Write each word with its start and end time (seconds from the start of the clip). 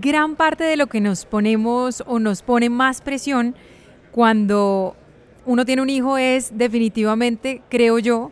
Gran 0.00 0.34
parte 0.34 0.64
de 0.64 0.76
lo 0.76 0.88
que 0.88 1.00
nos 1.00 1.24
ponemos 1.24 2.02
o 2.06 2.18
nos 2.18 2.42
pone 2.42 2.68
más 2.68 3.00
presión 3.00 3.54
cuando 4.10 4.96
uno 5.46 5.64
tiene 5.64 5.82
un 5.82 5.90
hijo 5.90 6.18
es 6.18 6.56
definitivamente, 6.56 7.62
creo 7.68 7.98
yo, 7.98 8.30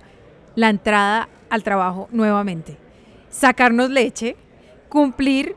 la 0.56 0.70
entrada 0.70 1.28
al 1.50 1.62
trabajo 1.62 2.08
nuevamente. 2.10 2.76
Sacarnos 3.30 3.90
leche, 3.90 4.36
cumplir 4.88 5.54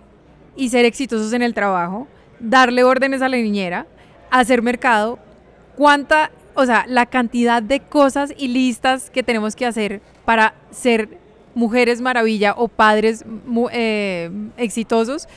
y 0.56 0.70
ser 0.70 0.86
exitosos 0.86 1.34
en 1.34 1.42
el 1.42 1.54
trabajo, 1.54 2.08
darle 2.40 2.84
órdenes 2.84 3.22
a 3.22 3.30
la 3.30 3.38
niñera, 3.38 3.88
hacer 4.30 4.62
mercado, 4.62 5.18
cuánta, 5.76 6.30
o 6.54 6.66
sea, 6.66 6.86
la 6.88 7.08
cantidad 7.08 7.64
de 7.64 7.80
cosas 7.80 8.32
y 8.38 8.50
listas 8.50 9.10
que 9.10 9.24
tenemos 9.24 9.56
que 9.56 9.66
hacer 9.66 10.02
para 10.24 10.54
ser 10.70 11.18
mujeres 11.56 12.00
maravilla 12.00 12.54
o 12.58 12.68
padres 12.68 13.26
eh, 13.72 14.30
exitosos 14.58 15.28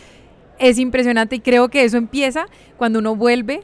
es 0.58 0.78
impresionante 0.78 1.36
y 1.36 1.40
creo 1.40 1.68
que 1.68 1.84
eso 1.84 1.96
empieza 1.96 2.46
cuando 2.76 2.98
uno 2.98 3.14
vuelve 3.16 3.62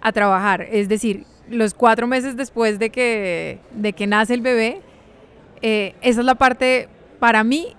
a 0.00 0.12
trabajar. 0.12 0.62
Es 0.70 0.88
decir, 0.88 1.24
los 1.48 1.74
cuatro 1.74 2.06
meses 2.06 2.36
después 2.36 2.78
de 2.78 2.90
que, 2.90 3.60
de 3.72 3.92
que 3.92 4.06
nace 4.06 4.34
el 4.34 4.40
bebé, 4.40 4.80
eh, 5.62 5.94
esa 6.00 6.20
es 6.20 6.26
la 6.26 6.36
parte 6.36 6.88
para 7.18 7.44
mí 7.44 7.74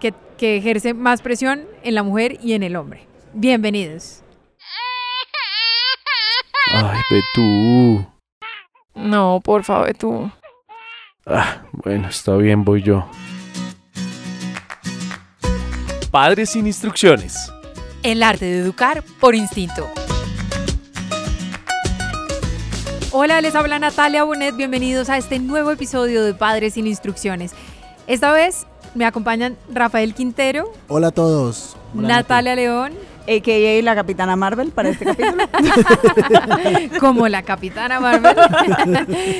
que, 0.00 0.12
que 0.36 0.56
ejerce 0.56 0.94
más 0.94 1.22
presión 1.22 1.64
en 1.82 1.94
la 1.94 2.02
mujer 2.02 2.38
y 2.42 2.52
en 2.52 2.62
el 2.62 2.76
hombre. 2.76 3.06
Bienvenidos. 3.32 4.22
Ay, 6.74 7.00
tú. 7.34 8.06
No, 8.94 9.40
por 9.42 9.64
favor, 9.64 9.94
tú. 9.94 10.30
Ah, 11.26 11.62
bueno, 11.72 12.08
está 12.08 12.36
bien, 12.36 12.64
voy 12.64 12.82
yo. 12.82 13.08
Padres 16.10 16.50
sin 16.50 16.66
instrucciones. 16.66 17.50
El 18.02 18.24
arte 18.24 18.46
de 18.46 18.58
educar 18.58 19.04
por 19.20 19.36
instinto. 19.36 19.88
Hola, 23.12 23.40
les 23.40 23.54
habla 23.54 23.78
Natalia 23.78 24.24
Bonet. 24.24 24.56
Bienvenidos 24.56 25.08
a 25.08 25.18
este 25.18 25.38
nuevo 25.38 25.70
episodio 25.70 26.24
de 26.24 26.34
Padres 26.34 26.74
sin 26.74 26.88
Instrucciones. 26.88 27.52
Esta 28.08 28.32
vez 28.32 28.66
me 28.96 29.04
acompañan 29.04 29.56
Rafael 29.72 30.14
Quintero. 30.14 30.72
Hola 30.88 31.08
a 31.08 31.10
todos. 31.12 31.76
Natalia 31.94 32.56
León. 32.56 32.92
AKA 33.22 33.82
la 33.84 33.94
Capitana 33.94 34.34
Marvel 34.34 34.72
para 34.72 34.88
este 34.88 35.04
capítulo. 35.04 35.44
Como 36.98 37.28
la 37.28 37.42
Capitana 37.42 38.00
Marvel. 38.00 38.36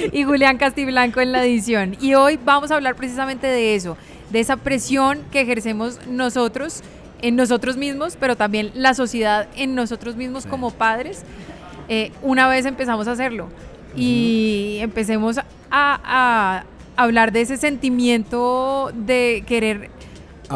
y 0.13 0.23
Julián 0.23 0.57
Castiblanco 0.57 1.21
en 1.21 1.33
la 1.33 1.45
edición. 1.45 1.97
Y 2.01 2.15
hoy 2.15 2.39
vamos 2.45 2.71
a 2.71 2.77
hablar 2.77 2.95
precisamente 2.95 3.49
de 3.49 3.75
eso, 3.75 3.97
de 4.31 4.39
esa 4.39 4.57
presión 4.57 5.19
que 5.33 5.41
ejercemos 5.41 5.99
nosotros 6.07 6.85
en 7.23 7.37
nosotros 7.37 7.77
mismos, 7.77 8.17
pero 8.19 8.37
también 8.37 8.71
la 8.75 8.95
sociedad 8.95 9.49
en 9.57 9.75
nosotros 9.75 10.17
mismos 10.17 10.45
como 10.45 10.71
padres, 10.71 11.23
eh, 11.89 12.13
una 12.23 12.49
vez 12.49 12.67
empezamos 12.67 13.09
a 13.09 13.13
hacerlo. 13.13 13.49
Y 13.95 14.79
empecemos 14.81 15.39
a, 15.71 16.65
hablar 16.95 17.33
de 17.33 17.41
ese 17.41 17.57
sentimiento 17.57 18.93
de 18.95 19.45
querer 19.47 19.91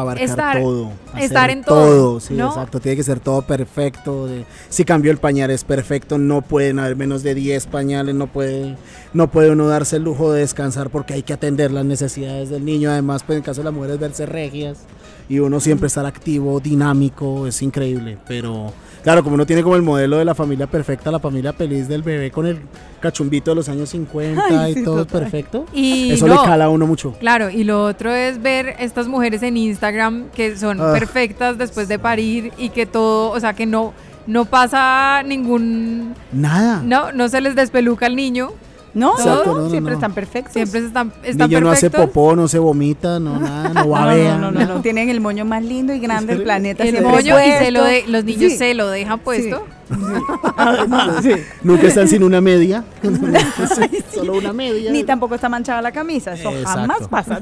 abarcar 0.01 0.23
estar, 0.23 0.61
todo, 0.61 0.91
estar 1.17 1.49
en 1.49 1.63
todo, 1.63 2.19
sí, 2.19 2.39
exacto, 2.39 2.79
tiene 2.79 2.95
que 2.95 3.03
ser 3.03 3.19
todo 3.19 3.41
perfecto. 3.41 4.27
si 4.69 4.85
cambió 4.85 5.11
el 5.11 5.17
pañal 5.17 5.51
es 5.51 5.63
perfecto, 5.63 6.17
no 6.17 6.41
pueden 6.41 6.79
haber 6.79 6.95
menos 6.95 7.23
de 7.23 7.35
10 7.35 7.67
pañales, 7.67 8.15
no 8.15 8.27
puede, 8.27 8.77
no 9.13 9.29
puede 9.29 9.51
uno 9.51 9.67
darse 9.67 9.97
el 9.97 10.03
lujo 10.03 10.31
de 10.31 10.41
descansar 10.41 10.89
porque 10.89 11.13
hay 11.13 11.23
que 11.23 11.33
atender 11.33 11.71
las 11.71 11.85
necesidades 11.85 12.49
del 12.49 12.65
niño. 12.65 12.89
Además, 12.89 13.23
pues 13.23 13.37
en 13.37 13.43
caso 13.43 13.61
de 13.61 13.65
las 13.65 13.73
mujeres 13.73 13.99
verse 13.99 14.25
regias 14.25 14.79
y 15.29 15.39
uno 15.39 15.59
siempre 15.59 15.87
estar 15.87 16.05
activo, 16.05 16.59
dinámico, 16.59 17.47
es 17.47 17.61
increíble. 17.61 18.17
Pero 18.27 18.71
claro, 19.03 19.23
como 19.23 19.35
uno 19.35 19.45
tiene 19.45 19.63
como 19.63 19.75
el 19.75 19.81
modelo 19.81 20.17
de 20.17 20.25
la 20.25 20.35
familia 20.35 20.67
perfecta, 20.67 21.11
la 21.11 21.19
familia 21.19 21.53
feliz 21.53 21.87
del 21.87 22.03
bebé 22.03 22.31
con 22.31 22.45
el 22.45 22.59
cachumbito 22.99 23.51
de 23.51 23.55
los 23.55 23.69
años 23.69 23.89
50 23.89 24.69
y 24.69 24.83
todo 24.83 25.05
perfecto, 25.05 25.65
y 25.73 26.11
eso 26.11 26.27
le 26.27 26.35
cala 26.35 26.65
a 26.65 26.69
uno 26.69 26.87
mucho. 26.87 27.13
Claro, 27.19 27.49
y 27.49 27.63
lo 27.63 27.83
otro 27.83 28.13
es 28.13 28.41
ver 28.41 28.75
estas 28.79 29.07
mujeres 29.07 29.43
en 29.43 29.57
Instagram 29.57 30.29
que 30.35 30.57
son 30.57 30.81
ah. 30.81 30.93
perfectas 30.93 31.57
después 31.57 31.87
de 31.87 31.99
parir 31.99 32.51
y 32.57 32.69
que 32.69 32.85
todo, 32.85 33.31
o 33.31 33.39
sea, 33.39 33.53
que 33.53 33.65
no 33.65 33.93
no 34.27 34.45
pasa 34.45 35.23
ningún 35.23 36.13
nada. 36.31 36.81
No, 36.83 37.11
no 37.13 37.29
se 37.29 37.41
les 37.41 37.55
despeluca 37.55 38.05
al 38.05 38.15
niño. 38.15 38.51
No, 38.93 39.15
siempre 39.69 39.93
están 39.93 40.13
perfectos. 40.13 40.53
Siempre 40.53 40.79
están, 40.85 41.13
están 41.23 41.49
Niño 41.49 41.61
no 41.61 41.71
hace 41.71 41.89
popó, 41.89 42.35
no 42.35 42.47
se 42.47 42.59
vomita, 42.59 43.19
no 43.19 43.39
nada, 43.39 43.69
no 43.69 43.89
babea. 43.89 44.37
No, 44.37 44.51
no, 44.51 44.65
no, 44.65 44.81
Tienen 44.81 45.09
el 45.09 45.21
moño 45.21 45.45
más 45.45 45.63
lindo 45.63 45.93
y 45.93 45.99
grande 45.99 46.35
del 46.35 46.43
planeta. 46.43 46.83
El 46.83 47.01
moño 47.03 47.37
y 47.39 47.51
se 47.51 47.71
lo 47.71 47.83
de, 47.83 48.05
los 48.07 48.23
niños 48.23 48.53
se 48.53 48.73
lo 48.73 48.89
dejan 48.89 49.19
puesto. 49.19 49.65
Nunca 51.63 51.87
están 51.87 52.07
sin 52.07 52.23
una 52.23 52.41
media. 52.41 52.83
solo 54.13 54.33
una 54.33 54.53
media. 54.53 54.91
Ni 54.91 55.03
tampoco 55.03 55.35
está 55.35 55.49
manchada 55.49 55.81
la 55.81 55.91
camisa. 55.91 56.33
Eso 56.33 56.51
jamás 56.65 57.07
pasa. 57.07 57.39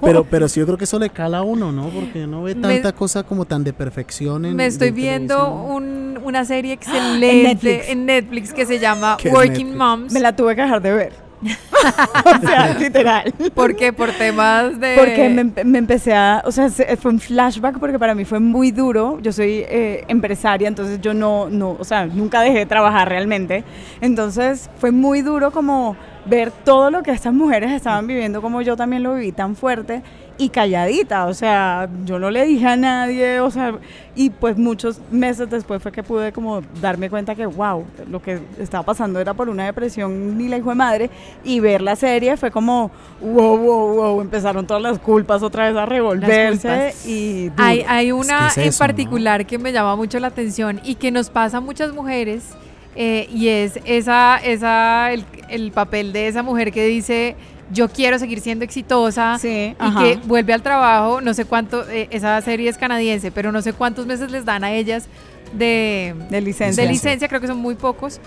pero, 0.00 0.24
pero 0.24 0.48
sí 0.48 0.60
yo 0.60 0.66
creo 0.66 0.78
que 0.78 0.84
eso 0.84 0.98
le 0.98 1.10
cala 1.10 1.38
a 1.38 1.42
uno, 1.42 1.72
¿no? 1.72 1.88
Porque 1.88 2.26
no 2.26 2.42
ve 2.42 2.54
tanta 2.54 2.92
cosa 2.92 3.22
como 3.22 3.44
tan 3.44 3.64
de 3.64 3.72
perfección 3.72 4.44
en 4.44 4.56
Me 4.56 4.66
estoy 4.66 4.90
viendo 4.90 5.50
una 5.50 6.44
serie 6.44 6.72
excelente 6.72 7.90
en 7.92 8.06
Netflix, 8.06 8.52
que 8.52 8.66
se 8.66 8.78
llama 8.78 9.16
Working 9.24 9.76
Moms. 9.76 10.12
Me 10.12 10.20
la 10.20 10.36
tuve 10.36 10.54
que 10.54 10.62
dejar 10.62 10.79
de 10.82 10.92
ver. 10.92 11.12
o 12.36 12.46
sea, 12.46 12.74
literal. 12.78 13.32
¿Por 13.54 13.74
qué? 13.76 13.92
Por 13.92 14.12
temas 14.12 14.78
de... 14.78 14.94
Porque 14.96 15.28
me, 15.64 15.78
empecé 15.78 16.14
a... 16.14 16.42
O 16.44 16.52
sea, 16.52 16.68
fue 16.68 17.10
un 17.10 17.20
flashback 17.20 17.78
porque 17.78 17.98
para 17.98 18.14
mí 18.14 18.24
fue 18.24 18.40
muy 18.40 18.70
duro. 18.70 19.18
Yo 19.20 19.32
soy 19.32 19.64
eh, 19.68 20.04
empresaria, 20.08 20.68
entonces 20.68 21.00
yo 21.00 21.14
no, 21.14 21.48
no... 21.48 21.76
O 21.78 21.84
sea, 21.84 22.06
nunca 22.06 22.42
dejé 22.42 22.58
de 22.58 22.66
trabajar 22.66 23.08
realmente. 23.08 23.64
Entonces 24.00 24.70
fue 24.76 24.90
muy 24.90 25.22
duro 25.22 25.50
como 25.50 25.96
ver 26.26 26.50
todo 26.50 26.90
lo 26.90 27.02
que 27.02 27.10
estas 27.10 27.32
mujeres 27.32 27.72
estaban 27.72 28.06
viviendo 28.06 28.42
como 28.42 28.62
yo 28.62 28.76
también 28.76 29.02
lo 29.02 29.14
viví 29.14 29.32
tan 29.32 29.56
fuerte 29.56 30.02
y 30.40 30.48
calladita, 30.48 31.26
o 31.26 31.34
sea, 31.34 31.86
yo 32.06 32.18
no 32.18 32.30
le 32.30 32.46
dije 32.46 32.66
a 32.66 32.74
nadie, 32.74 33.40
o 33.40 33.50
sea, 33.50 33.74
y 34.14 34.30
pues 34.30 34.56
muchos 34.56 34.98
meses 35.10 35.50
después 35.50 35.82
fue 35.82 35.92
que 35.92 36.02
pude 36.02 36.32
como 36.32 36.62
darme 36.80 37.10
cuenta 37.10 37.34
que, 37.34 37.44
wow, 37.44 37.84
lo 38.10 38.22
que 38.22 38.40
estaba 38.58 38.82
pasando 38.82 39.20
era 39.20 39.34
por 39.34 39.50
una 39.50 39.66
depresión 39.66 40.38
ni 40.38 40.48
la 40.48 40.56
hijo 40.56 40.70
de 40.70 40.76
madre, 40.76 41.10
y 41.44 41.60
ver 41.60 41.82
la 41.82 41.94
serie 41.94 42.38
fue 42.38 42.50
como, 42.50 42.90
wow, 43.20 43.58
wow, 43.58 43.94
wow, 43.94 44.20
empezaron 44.22 44.66
todas 44.66 44.82
las 44.82 44.98
culpas 44.98 45.42
otra 45.42 45.68
vez 45.68 45.76
a 45.76 45.84
revolverse 45.84 46.94
y... 47.06 47.50
Hay, 47.58 47.84
hay 47.86 48.10
una 48.10 48.50
en 48.56 48.72
particular 48.72 49.44
que 49.44 49.58
me 49.58 49.72
llama 49.72 49.94
mucho 49.94 50.18
la 50.20 50.28
atención 50.28 50.80
y 50.84 50.94
que 50.94 51.10
nos 51.10 51.28
pasa 51.28 51.58
a 51.58 51.60
muchas 51.60 51.92
mujeres, 51.92 52.54
eh, 52.96 53.28
y 53.32 53.48
es 53.48 53.78
esa, 53.84 54.38
esa, 54.38 55.12
el, 55.12 55.24
el 55.48 55.72
papel 55.72 56.12
de 56.12 56.28
esa 56.28 56.42
mujer 56.42 56.72
que 56.72 56.86
dice 56.86 57.36
yo 57.72 57.88
quiero 57.88 58.18
seguir 58.18 58.40
siendo 58.40 58.64
exitosa 58.64 59.36
y 59.42 59.74
que 59.98 60.18
vuelve 60.24 60.52
al 60.52 60.62
trabajo, 60.62 61.20
no 61.20 61.34
sé 61.34 61.44
cuánto, 61.44 61.88
eh, 61.88 62.08
esa 62.10 62.40
serie 62.40 62.68
es 62.68 62.76
canadiense, 62.76 63.30
pero 63.30 63.52
no 63.52 63.62
sé 63.62 63.72
cuántos 63.72 64.06
meses 64.06 64.30
les 64.30 64.44
dan 64.44 64.64
a 64.64 64.72
ellas 64.72 65.06
de, 65.52 66.14
licencia. 66.42 66.82
de 66.82 66.90
licencia, 66.90 67.28
creo 67.28 67.40
que 67.40 67.46
son 67.46 67.58
muy 67.58 67.74
pocos, 67.74 68.20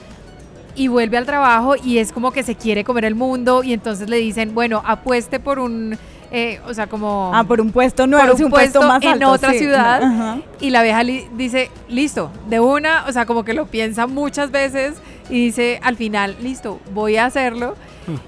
y 0.76 0.88
vuelve 0.88 1.18
al 1.18 1.26
trabajo 1.26 1.76
y 1.76 2.00
es 2.00 2.12
como 2.12 2.32
que 2.32 2.42
se 2.44 2.56
quiere 2.56 2.84
comer 2.84 3.06
el 3.06 3.16
mundo 3.16 3.64
y 3.64 3.74
entonces 3.74 4.10
le 4.10 4.18
dicen, 4.18 4.56
bueno, 4.56 4.82
apueste 4.86 5.40
por 5.40 5.60
un 5.60 5.98
eh, 6.34 6.60
o 6.68 6.74
sea, 6.74 6.88
como 6.88 7.32
Ah, 7.34 7.44
por 7.44 7.62
un 7.62 7.72
puesto 7.72 8.08
nuevo, 8.08 8.34
por 8.34 8.44
un 8.44 8.50
puesto 8.50 8.82
más 8.82 9.02
en 9.04 9.24
otra 9.24 9.52
sí. 9.52 9.60
ciudad 9.60 10.02
Ajá. 10.04 10.38
y 10.60 10.72
la 10.72 10.82
vieja 10.84 11.04
li- 11.04 11.28
dice, 11.38 11.70
listo, 11.88 12.32
de 12.50 12.60
una, 12.60 13.06
o 13.08 13.12
sea, 13.14 13.26
como 13.26 13.46
que 13.46 13.54
lo 13.54 13.68
piensa 13.68 14.08
muchas 14.08 14.50
veces 14.52 14.96
y 15.30 15.46
dice, 15.46 15.80
al 15.84 15.96
final, 15.96 16.36
listo, 16.42 16.80
voy 16.94 17.16
a 17.18 17.26
hacerlo. 17.26 17.76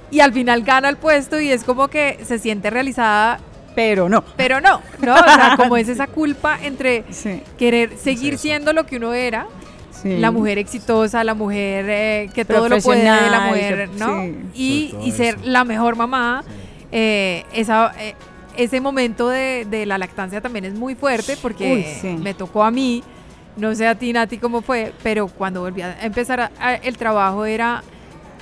Y 0.09 0.21
al 0.21 0.31
final 0.31 0.61
gana 0.61 0.87
el 0.87 0.95
puesto 0.95 1.41
y 1.41 1.49
es 1.51 1.65
como 1.65 1.89
que 1.89 2.19
se 2.23 2.39
siente 2.39 2.69
realizada, 2.69 3.39
Pero 3.75 4.07
no. 4.07 4.23
pero 4.37 4.61
no, 4.61 4.79
¿no? 5.01 5.13
O 5.15 5.17
sea, 5.23 5.55
como 5.57 5.75
es 5.75 5.89
esa 5.89 6.07
culpa 6.07 6.57
entre 6.63 7.03
Sí, 7.09 7.41
querer 7.57 7.97
seguir 7.97 8.37
siendo 8.37 8.71
lo 8.71 8.85
que 8.85 8.95
uno 8.95 9.13
era, 9.13 9.47
sí. 9.91 10.17
la 10.17 10.31
mujer 10.31 10.59
exitosa, 10.59 11.25
la 11.25 11.33
mujer 11.33 11.85
eh, 11.89 12.29
que 12.33 12.45
todo 12.45 12.69
lo 12.69 12.77
puede, 12.79 13.03
la 13.03 13.47
mujer, 13.49 13.89
¿no? 13.97 14.21
sí. 14.21 14.35
Y, 14.53 14.95
y 15.03 15.11
ser 15.11 15.35
eso. 15.35 15.43
la 15.45 15.65
mejor 15.65 15.97
mamá, 15.97 16.43
eh, 16.91 17.45
esa, 17.53 17.93
eh, 17.99 18.15
ese 18.57 18.79
momento 18.81 19.29
de, 19.29 19.65
de 19.69 19.85
la 19.85 19.97
lactancia 19.97 20.41
también 20.41 20.65
es 20.65 20.73
muy 20.73 20.95
fuerte 20.95 21.37
porque 21.41 21.71
Uy, 21.73 21.83
sí. 22.01 22.17
me 22.17 22.33
tocó 22.33 22.63
a 22.63 22.71
mí, 22.71 23.03
no 23.57 23.73
sé 23.75 23.87
a 23.87 23.95
ti, 23.95 24.13
Nati, 24.13 24.37
cómo 24.37 24.61
fue, 24.61 24.93
pero 25.03 25.27
cuando 25.27 25.61
volví 25.61 25.81
a 25.81 25.97
empezar 26.03 26.39
a- 26.39 26.51
a- 26.59 26.75
el 26.75 26.97
trabajo 26.97 27.45
era 27.45 27.83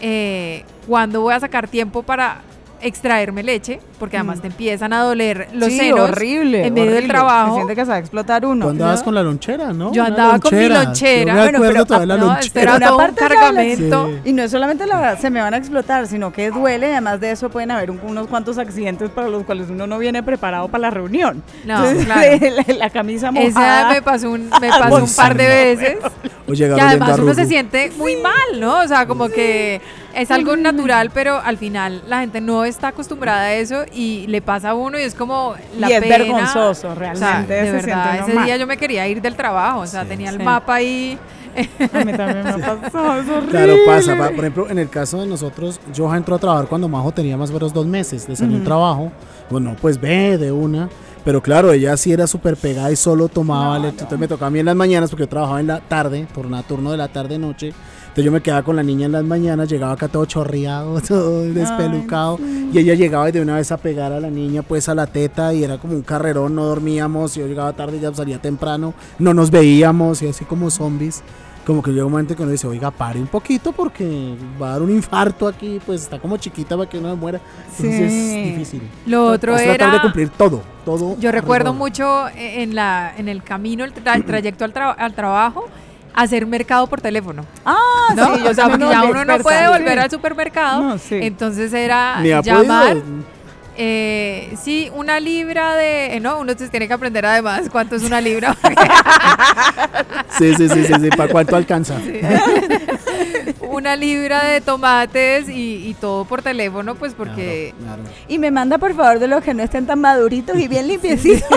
eh, 0.01 0.63
cuando 0.88 1.22
voy 1.22 1.34
a 1.34 1.40
sacar 1.40 1.68
tiempo 1.68 2.04
para 2.04 2.42
extraerme 2.83 3.44
leche, 3.44 3.80
porque 4.00 4.18
además 4.18 4.38
Mm. 4.38 4.41
te 4.41 4.47
empiezan 4.47 4.94
a 4.94 5.01
doler 5.03 5.47
los 5.53 5.69
Sí, 5.69 5.77
senos 5.77 6.09
horrible. 6.09 6.65
en 6.68 6.74
medio 6.74 6.85
del 6.88 6.95
horrible. 6.97 7.13
trabajo. 7.13 7.50
Se 7.50 7.56
siente 7.56 7.75
que 7.75 7.81
se 7.81 7.88
va 7.89 7.95
a 7.95 8.00
explotar 8.00 8.45
uno. 8.45 8.65
Tú 8.65 8.71
andabas 8.71 9.00
¿no? 9.00 9.06
con 9.06 9.15
la 9.15 9.24
lonchera, 9.24 9.74
¿no? 9.74 9.91
Yo 9.94 10.03
andaba 10.03 10.39
con 10.39 10.56
mi 10.57 10.68
lonchera. 10.69 11.31
Yo 11.31 11.33
me 11.33 11.41
Bueno, 11.41 11.59
pero- 11.59 12.00
de 12.00 12.06
la 12.06 12.18
no, 12.18 12.24
era 12.25 12.33
lonchera. 12.35 12.75
Una 12.75 12.88
todo 12.88 12.97
un 13.00 13.15
cargamento. 13.15 14.07
Sí. 14.24 14.30
Y 14.30 14.33
no 14.33 14.44
es 14.44 14.51
solamente 14.51 14.85
la, 14.85 15.18
se 15.18 15.30
me 15.30 15.41
van 15.41 15.53
a 15.53 15.57
explotar, 15.57 16.07
sino 16.07 16.31
que 16.33 16.50
duele. 16.51 16.91
Además 16.91 17.19
de 17.19 17.31
eso, 17.31 17.50
pueden 17.50 17.71
haber 17.71 17.91
un- 17.91 18.00
unos 18.03 18.27
cuantos 18.27 18.57
accidentes 18.57 19.09
para 19.09 19.27
los 19.29 19.44
cuales 19.44 19.69
uno 19.69 19.88
no 19.88 19.97
viene 20.00 20.24
preparado 20.24 20.68
para 20.68 20.81
la 20.83 20.89
reunión. 20.91 21.44
No, 21.65 21.77
Entonces, 21.88 22.06
claro. 22.06 22.21
la, 22.68 22.74
la 22.75 22.89
camisa 22.89 23.29
Esa 23.29 23.31
mojada. 23.59 23.89
me 23.94 24.01
pasó 24.01 24.29
un, 24.31 24.50
me 24.62 24.69
pasó 24.69 24.95
un 25.03 25.15
par 25.15 25.36
de 25.36 25.47
veces. 25.47 25.97
Y 26.47 26.63
además 26.63 27.18
a 27.19 27.21
uno 27.21 27.33
se 27.33 27.45
siente 27.45 27.91
muy 27.97 28.15
mal, 28.18 28.59
¿no? 28.59 28.79
O 28.79 28.88
sea, 28.88 29.06
como 29.06 29.29
que 29.29 29.79
es 30.15 30.31
algo 30.31 30.56
natural, 30.56 31.10
pero 31.13 31.39
al 31.39 31.57
final 31.57 32.04
la 32.07 32.19
gente 32.21 32.42
no 32.42 32.65
está 32.65 32.89
acostumbrada 32.89 33.42
a 33.44 33.54
eso 33.56 33.83
y 33.94 34.27
le 34.27 34.42
pasa 34.42 34.71
a 34.71 34.74
uno 34.75 35.00
y 35.00 35.01
es 35.04 35.15
como 35.15 35.56
la 35.77 35.89
Y 35.89 35.94
es 35.94 36.01
pena. 36.01 36.18
vergonzoso, 36.18 36.69
O 36.69 36.74
sea, 36.75 36.95
realmente. 36.95 37.54
de 37.54 37.71
verdad, 37.71 38.15
ese 38.15 38.27
normal. 38.27 38.45
día 38.45 38.57
yo 38.57 38.68
me 38.68 38.77
quería 38.77 39.07
ir 39.07 39.21
del 39.21 39.36
trabajo, 39.36 39.80
o 39.81 39.88
sea, 39.88 40.04
Sí. 40.04 40.10
tenía 40.10 40.30
el 40.30 40.38
Sí. 40.38 40.44
mapa 40.44 40.75
ahí. 40.75 41.18
A 41.56 41.60
mí 42.06 42.13
también 42.13 42.44
me 42.44 42.50
ha 42.65 42.75
pasado, 42.81 43.19
es 43.21 43.30
horrible. 43.30 43.51
Claro, 43.51 43.75
pasa. 43.86 44.18
pa- 44.18 44.30
Por 44.30 44.39
ejemplo, 44.39 44.69
en 44.69 44.80
el 44.80 44.89
caso 44.89 45.19
de 45.21 45.27
nosotros, 45.27 45.80
Johan 45.95 46.18
entró 46.18 46.36
a 46.36 46.39
trabajar 46.39 46.68
cuando 46.68 46.88
Majo 46.88 47.12
tenía 47.12 47.38
más 47.38 47.50
o 47.51 47.54
menos 47.54 47.71
dos 47.74 47.86
meses 47.86 48.27
de 48.27 48.36
salir 48.36 48.56
Ujú. 48.57 48.65
trabajo. 48.65 49.12
Bueno, 49.50 49.75
pues 49.81 50.00
ve 50.01 50.38
de 50.38 50.51
una. 50.51 50.89
Pero 51.24 51.42
claro, 51.42 51.71
ella 51.71 51.95
sí 51.95 52.12
era 52.12 52.27
súper 52.27 52.57
pegada 52.57 52.92
y 52.92 52.95
solo 52.98 53.30
tomaba 53.30 53.77
leche. 53.80 53.92
Entonces 54.00 54.19
me 54.19 54.27
tocaba 54.27 54.48
a 54.48 54.50
mí 54.50 54.60
en 54.60 54.65
las 54.65 54.75
mañanas 54.75 55.10
porque 55.10 55.24
yo 55.24 55.30
trabajaba 55.30 55.60
en 55.62 55.68
la 55.68 55.80
tarde, 55.80 56.27
turna, 56.33 56.63
turno 56.63 56.92
de 56.92 56.98
la 56.98 57.07
tarde-noche. 57.07 57.71
Entonces 58.13 58.25
yo 58.25 58.31
me 58.31 58.42
quedaba 58.42 58.62
con 58.62 58.75
la 58.75 58.83
niña 58.83 59.07
en 59.07 59.12
las 59.13 59.24
mañanas, 59.24 59.68
llegaba 59.68 59.94
acá 59.94 60.07
todo 60.07 60.25
chorreado, 60.25 61.01
todo 61.07 61.42
despelucado. 61.45 62.38
Y 62.71 62.77
ella 62.77 62.94
llegaba 62.94 63.27
y 63.30 63.31
de 63.31 63.42
una 63.42 63.56
vez 63.56 63.71
a 63.71 63.77
pegar 63.77 64.12
a 64.12 64.19
la 64.19 64.30
niña 64.30 64.62
pues 64.62 64.88
a 64.88 64.94
la 64.94 65.07
teta 65.07 65.51
y 65.54 65.63
era 65.63 65.80
como 65.80 65.94
un 65.94 66.04
carrerón, 66.04 66.54
no 66.54 66.63
dormíamos. 66.65 67.33
Yo 67.33 67.48
llegaba 67.48 67.74
tarde, 67.74 68.00
ya 68.00 68.13
salía 68.13 68.39
temprano, 68.39 68.94
no 69.18 69.33
nos 69.33 69.50
veíamos 69.50 70.21
y 70.21 70.27
así 70.27 70.45
como 70.45 70.69
zombies. 70.69 71.24
Como 71.65 71.81
que 71.81 71.92
llega 71.92 72.06
un 72.06 72.12
momento 72.12 72.36
que 72.36 72.44
uno 72.44 72.51
dice, 72.51 72.68
oiga, 72.68 72.92
pare 72.92 73.19
un 73.21 73.27
poquito 73.27 73.71
porque 73.71 74.36
va 74.62 74.68
a 74.68 74.71
dar 74.74 74.81
un 74.81 74.92
infarto 74.92 75.48
aquí, 75.48 75.80
pues 75.86 76.01
está 76.04 76.19
como 76.19 76.36
chiquita 76.38 76.75
para 76.77 76.89
que 76.89 77.00
no 77.00 77.15
muera. 77.15 77.39
Entonces 77.80 78.12
Sí. 78.12 78.38
es 78.38 78.45
difícil. 78.50 78.81
Lo 79.06 79.27
otro 79.27 79.56
es 79.56 79.63
tratar 79.63 79.88
era 79.88 79.94
de 79.94 80.01
cumplir 80.01 80.30
todo, 80.30 80.62
todo. 80.83 81.18
Yo 81.19 81.31
recuerdo 81.31 81.74
mucho 81.74 82.27
eh, 82.36 82.63
en 82.63 82.75
la 82.75 83.13
en 83.18 83.30
el 83.30 83.42
camino, 83.44 83.86
el 83.86 83.94
tra- 83.94 84.24
trayecto 84.27 84.65
al, 84.65 84.74
tra- 84.74 84.94
al 84.98 85.13
trabajo, 85.13 85.63
hacer 86.13 86.45
mercado 86.45 86.88
por 86.88 87.01
teléfono. 87.01 87.45
Ah, 87.65 88.13
¿no? 88.15 88.36
sí, 88.36 88.44
yo 88.44 88.51
o 88.51 88.54
sea, 88.54 88.69
porque 88.69 88.89
ya 88.89 89.04
uno 89.04 89.25
no 89.25 89.39
puede 89.39 89.65
sí. 89.65 89.71
volver 89.71 90.00
al 90.00 90.10
supermercado. 90.10 90.81
No, 90.81 90.98
sí. 90.98 91.19
Entonces 91.21 91.74
era 91.74 92.21
llamar. 92.42 92.98
Eh, 93.75 94.54
sí, 94.62 94.92
una 94.94 95.19
libra 95.19 95.75
de. 95.75 96.15
eh, 96.15 96.19
no, 96.19 96.39
uno 96.39 96.54
se 96.56 96.69
tiene 96.69 96.88
que 96.88 96.94
aprender 96.94 97.25
además 97.25 97.63
cuánto 97.71 97.95
es 97.95 98.04
una 98.04 98.21
libra. 98.21 98.56
Sí, 100.38 100.56
sí, 100.56 100.68
sí, 100.68 100.83
sí, 100.86 100.94
sí. 101.00 101.10
¿Para 101.15 101.31
cuánto 101.31 101.56
alcanza? 101.56 101.95
una 103.69 103.95
libra 103.95 104.44
de 104.44 104.62
tomates 104.62 105.48
y, 105.48 105.88
y 105.88 105.94
todo 105.94 106.25
por 106.25 106.42
teléfono, 106.42 106.95
pues 106.95 107.13
porque. 107.13 107.75
Claro, 107.77 108.01
claro. 108.01 108.15
Y 108.27 108.39
me 108.39 108.50
manda 108.50 108.80
por 108.80 108.95
favor 108.95 109.19
de 109.19 109.27
los 109.27 109.44
que 109.44 109.54
no 109.54 109.62
estén 109.62 109.86
tan 109.86 110.01
maduritos 110.01 110.57
y 110.57 110.68
bien 110.68 110.88
limpiecitos. 110.94 111.48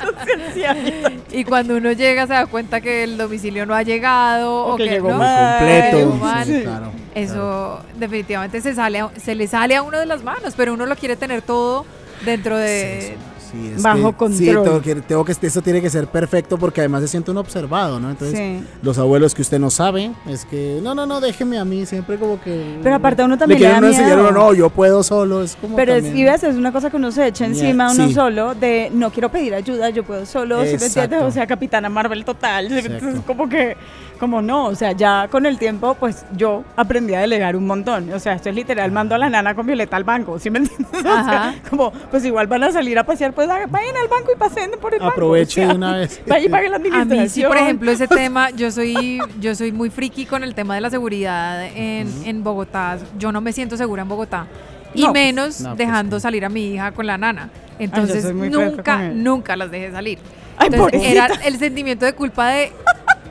Y 1.32 1.44
cuando 1.44 1.76
uno 1.76 1.92
llega 1.92 2.26
se 2.26 2.32
da 2.32 2.46
cuenta 2.46 2.80
que 2.80 3.04
el 3.04 3.16
domicilio 3.18 3.66
no 3.66 3.74
ha 3.74 3.82
llegado 3.82 4.64
O 4.66 4.74
o, 4.74 4.76
que 4.76 4.84
que, 4.84 4.90
llegó 4.90 5.10
¿no? 5.10 5.18
mal. 5.18 5.58
Completo. 5.58 5.96
llegó 5.98 6.12
sí, 6.12 6.18
mal. 6.18 6.44
sí, 6.46 6.60
claro, 6.62 6.78
claro. 6.78 6.92
Eso 7.14 7.80
definitivamente 7.96 8.60
se 8.60 8.74
sale 8.74 9.00
a- 9.00 9.10
se 9.20 9.34
le 9.34 9.46
sale 9.46 9.76
a 9.76 9.82
uno 9.82 9.98
de 9.98 10.06
las 10.06 10.22
manos, 10.22 10.54
pero 10.56 10.72
uno 10.74 10.86
lo 10.86 10.96
quiere 10.96 11.16
tener 11.16 11.42
todo 11.42 11.84
dentro 12.24 12.56
de 12.56 13.16
Sí, 13.50 13.72
es 13.74 13.82
Bajo 13.82 14.12
que- 14.12 14.16
control. 14.16 14.38
Sí, 14.38 14.44
tengo 14.46 14.80
que, 14.80 14.94
tengo 14.96 15.24
que, 15.24 15.32
eso 15.40 15.62
tiene 15.62 15.80
que 15.82 15.90
ser 15.90 16.06
perfecto 16.06 16.56
porque 16.58 16.80
además 16.80 17.02
se 17.02 17.08
siente 17.08 17.30
uno 17.30 17.40
observado, 17.40 17.98
¿no? 17.98 18.10
Entonces, 18.10 18.38
Sí. 18.38 18.64
los 18.82 18.98
abuelos 18.98 19.34
que 19.34 19.42
usted 19.42 19.58
no 19.58 19.70
sabe, 19.70 20.12
es 20.28 20.44
que, 20.44 20.80
no, 20.82 20.94
no, 20.94 21.06
no, 21.06 21.20
déjeme 21.20 21.58
a 21.58 21.64
mí, 21.64 21.84
siempre 21.86 22.16
como 22.18 22.40
que... 22.40 22.78
Pero 22.82 22.94
aparte 22.96 23.22
a 23.22 23.24
uno 23.24 23.36
también 23.38 23.60
le 23.60 23.66
le 23.66 23.72
da 23.72 23.78
uno 23.78 23.86
enseñar, 23.88 24.18
uno, 24.18 24.30
no, 24.30 24.54
yo 24.54 24.70
puedo 24.70 25.02
solo, 25.02 25.42
es 25.42 25.56
como 25.56 25.76
Pero 25.76 25.94
es, 25.94 26.04
y 26.14 26.24
ves, 26.24 26.42
es 26.44 26.56
una 26.56 26.72
cosa 26.72 26.90
que 26.90 26.96
uno 26.96 27.10
se 27.10 27.26
echa 27.26 27.44
encima 27.46 27.90
uno 27.92 28.06
sí. 28.08 28.14
solo 28.14 28.54
de 28.54 28.90
no 28.92 29.10
quiero 29.10 29.30
pedir 29.30 29.54
ayuda, 29.54 29.90
yo 29.90 30.04
puedo 30.04 30.24
solo, 30.26 30.64
¿sí 30.64 30.76
me 30.78 30.86
entiendes? 30.86 31.22
O 31.22 31.30
sea, 31.30 31.46
Capitana 31.46 31.88
Marvel 31.88 32.24
total. 32.24 32.66
Exacto. 32.66 32.92
Entonces, 32.92 33.20
como 33.26 33.48
que, 33.48 33.76
como 34.18 34.42
no, 34.42 34.66
o 34.66 34.74
sea, 34.74 34.92
ya 34.92 35.28
con 35.30 35.46
el 35.46 35.58
tiempo, 35.58 35.94
pues 35.98 36.24
yo 36.36 36.62
aprendí 36.76 37.14
a 37.14 37.20
delegar 37.20 37.56
un 37.56 37.66
montón. 37.66 38.12
O 38.12 38.18
sea, 38.20 38.34
esto 38.34 38.48
es 38.50 38.54
literal, 38.54 38.92
mando 38.92 39.14
a 39.14 39.18
la 39.18 39.28
nana 39.30 39.54
con 39.54 39.66
Violeta 39.66 39.96
al 39.96 40.04
banco, 40.04 40.38
¿sí 40.38 40.50
me 40.50 40.58
entiendes? 40.60 40.88
O 41.00 41.02
sea, 41.02 41.20
Ajá. 41.20 41.54
como, 41.68 41.90
pues 42.10 42.24
igual 42.24 42.46
van 42.46 42.62
a 42.64 42.70
salir 42.72 42.98
a 42.98 43.04
pasear, 43.04 43.32
pues 43.46 43.70
vayan 43.70 43.96
al 43.96 44.08
banco 44.08 44.30
y 44.34 44.38
pasen 44.38 44.70
por 44.80 44.92
el 44.94 45.00
banco. 45.00 45.12
Aproveche 45.12 45.60
o 45.60 45.64
sea, 45.64 45.68
de 45.72 45.76
una 45.76 45.96
vez. 45.98 46.20
Vaya 46.26 46.46
y 46.46 46.48
pague 46.48 46.68
la 46.68 46.74
A 46.74 46.78
administración. 46.78 47.22
mí 47.22 47.28
sí, 47.28 47.42
por 47.44 47.56
ejemplo, 47.56 47.90
ese 47.90 48.06
tema, 48.08 48.50
yo 48.50 48.70
soy, 48.70 49.20
yo 49.40 49.54
soy 49.54 49.72
muy 49.72 49.90
friki 49.90 50.26
con 50.26 50.42
el 50.44 50.54
tema 50.54 50.74
de 50.74 50.80
la 50.80 50.90
seguridad 50.90 51.64
en, 51.66 52.08
en 52.24 52.42
Bogotá. 52.44 52.98
Yo 53.18 53.32
no 53.32 53.40
me 53.40 53.52
siento 53.52 53.76
segura 53.76 54.02
en 54.02 54.08
Bogotá. 54.08 54.46
Y 54.94 55.02
No, 55.02 55.12
pues, 55.12 55.22
menos 55.24 55.60
no, 55.60 55.68
pues, 55.70 55.78
dejando 55.78 56.18
sí. 56.18 56.22
salir 56.22 56.44
a 56.44 56.48
mi 56.48 56.74
hija 56.74 56.92
con 56.92 57.06
la 57.06 57.16
nana. 57.16 57.50
Entonces, 57.78 58.22
fresca 58.24 58.48
nunca, 58.66 58.98
nunca 59.10 59.56
las 59.56 59.70
dejé 59.70 59.90
salir. 59.92 60.18
Ay, 60.56 60.68
Entonces, 60.72 61.02
era 61.04 61.26
el 61.44 61.58
sentimiento 61.58 62.04
de 62.04 62.12
culpa 62.12 62.48
de 62.48 62.72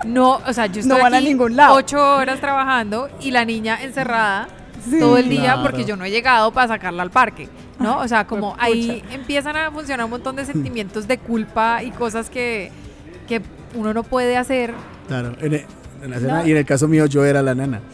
no, 0.05 0.39
o 0.47 0.53
sea, 0.53 0.65
yo 0.67 0.81
No 0.85 0.95
estoy 0.95 1.01
van 1.01 1.13
a 1.13 1.17
aquí 1.17 1.27
ningún 1.27 1.55
lado. 1.55 1.75
ocho 1.75 1.97
horas 2.15 2.39
trabajando 2.39 3.09
y 3.19 3.31
la 3.31 3.43
niña 3.45 3.77
encerrada 3.83 4.47
Sí. 4.89 4.97
todo 4.97 5.17
el 5.17 5.27
día 5.27 5.41
Claro. 5.55 5.61
porque 5.63 5.83
yo 5.83 5.97
no 5.97 6.05
he 6.05 6.09
llegado 6.09 6.51
para 6.51 6.69
sacarla 6.69 7.03
al 7.03 7.11
parque, 7.11 7.49
¿no? 7.79 7.99
O 7.99 8.07
sea, 8.07 8.25
como 8.27 8.55
ahí 8.59 9.03
empiezan 9.11 9.55
a 9.55 9.71
funcionar 9.71 10.05
un 10.05 10.11
montón 10.11 10.35
de 10.35 10.45
sentimientos 10.45 11.07
de 11.07 11.17
culpa 11.17 11.81
y 11.83 11.91
cosas 11.91 12.29
que, 12.29 12.71
que 13.27 13.41
uno 13.75 13.93
no 13.93 14.03
puede 14.03 14.37
hacer. 14.37 14.73
Claro, 15.07 15.33
en 15.39 15.53
el, 15.53 15.65
en 16.03 16.09
la 16.11 16.15
escena- 16.17 16.47
y 16.47 16.51
en 16.51 16.57
el 16.57 16.65
caso 16.65 16.87
mío 16.87 17.05
yo 17.05 17.23
era 17.25 17.41
la 17.41 17.55
nana. 17.55 17.81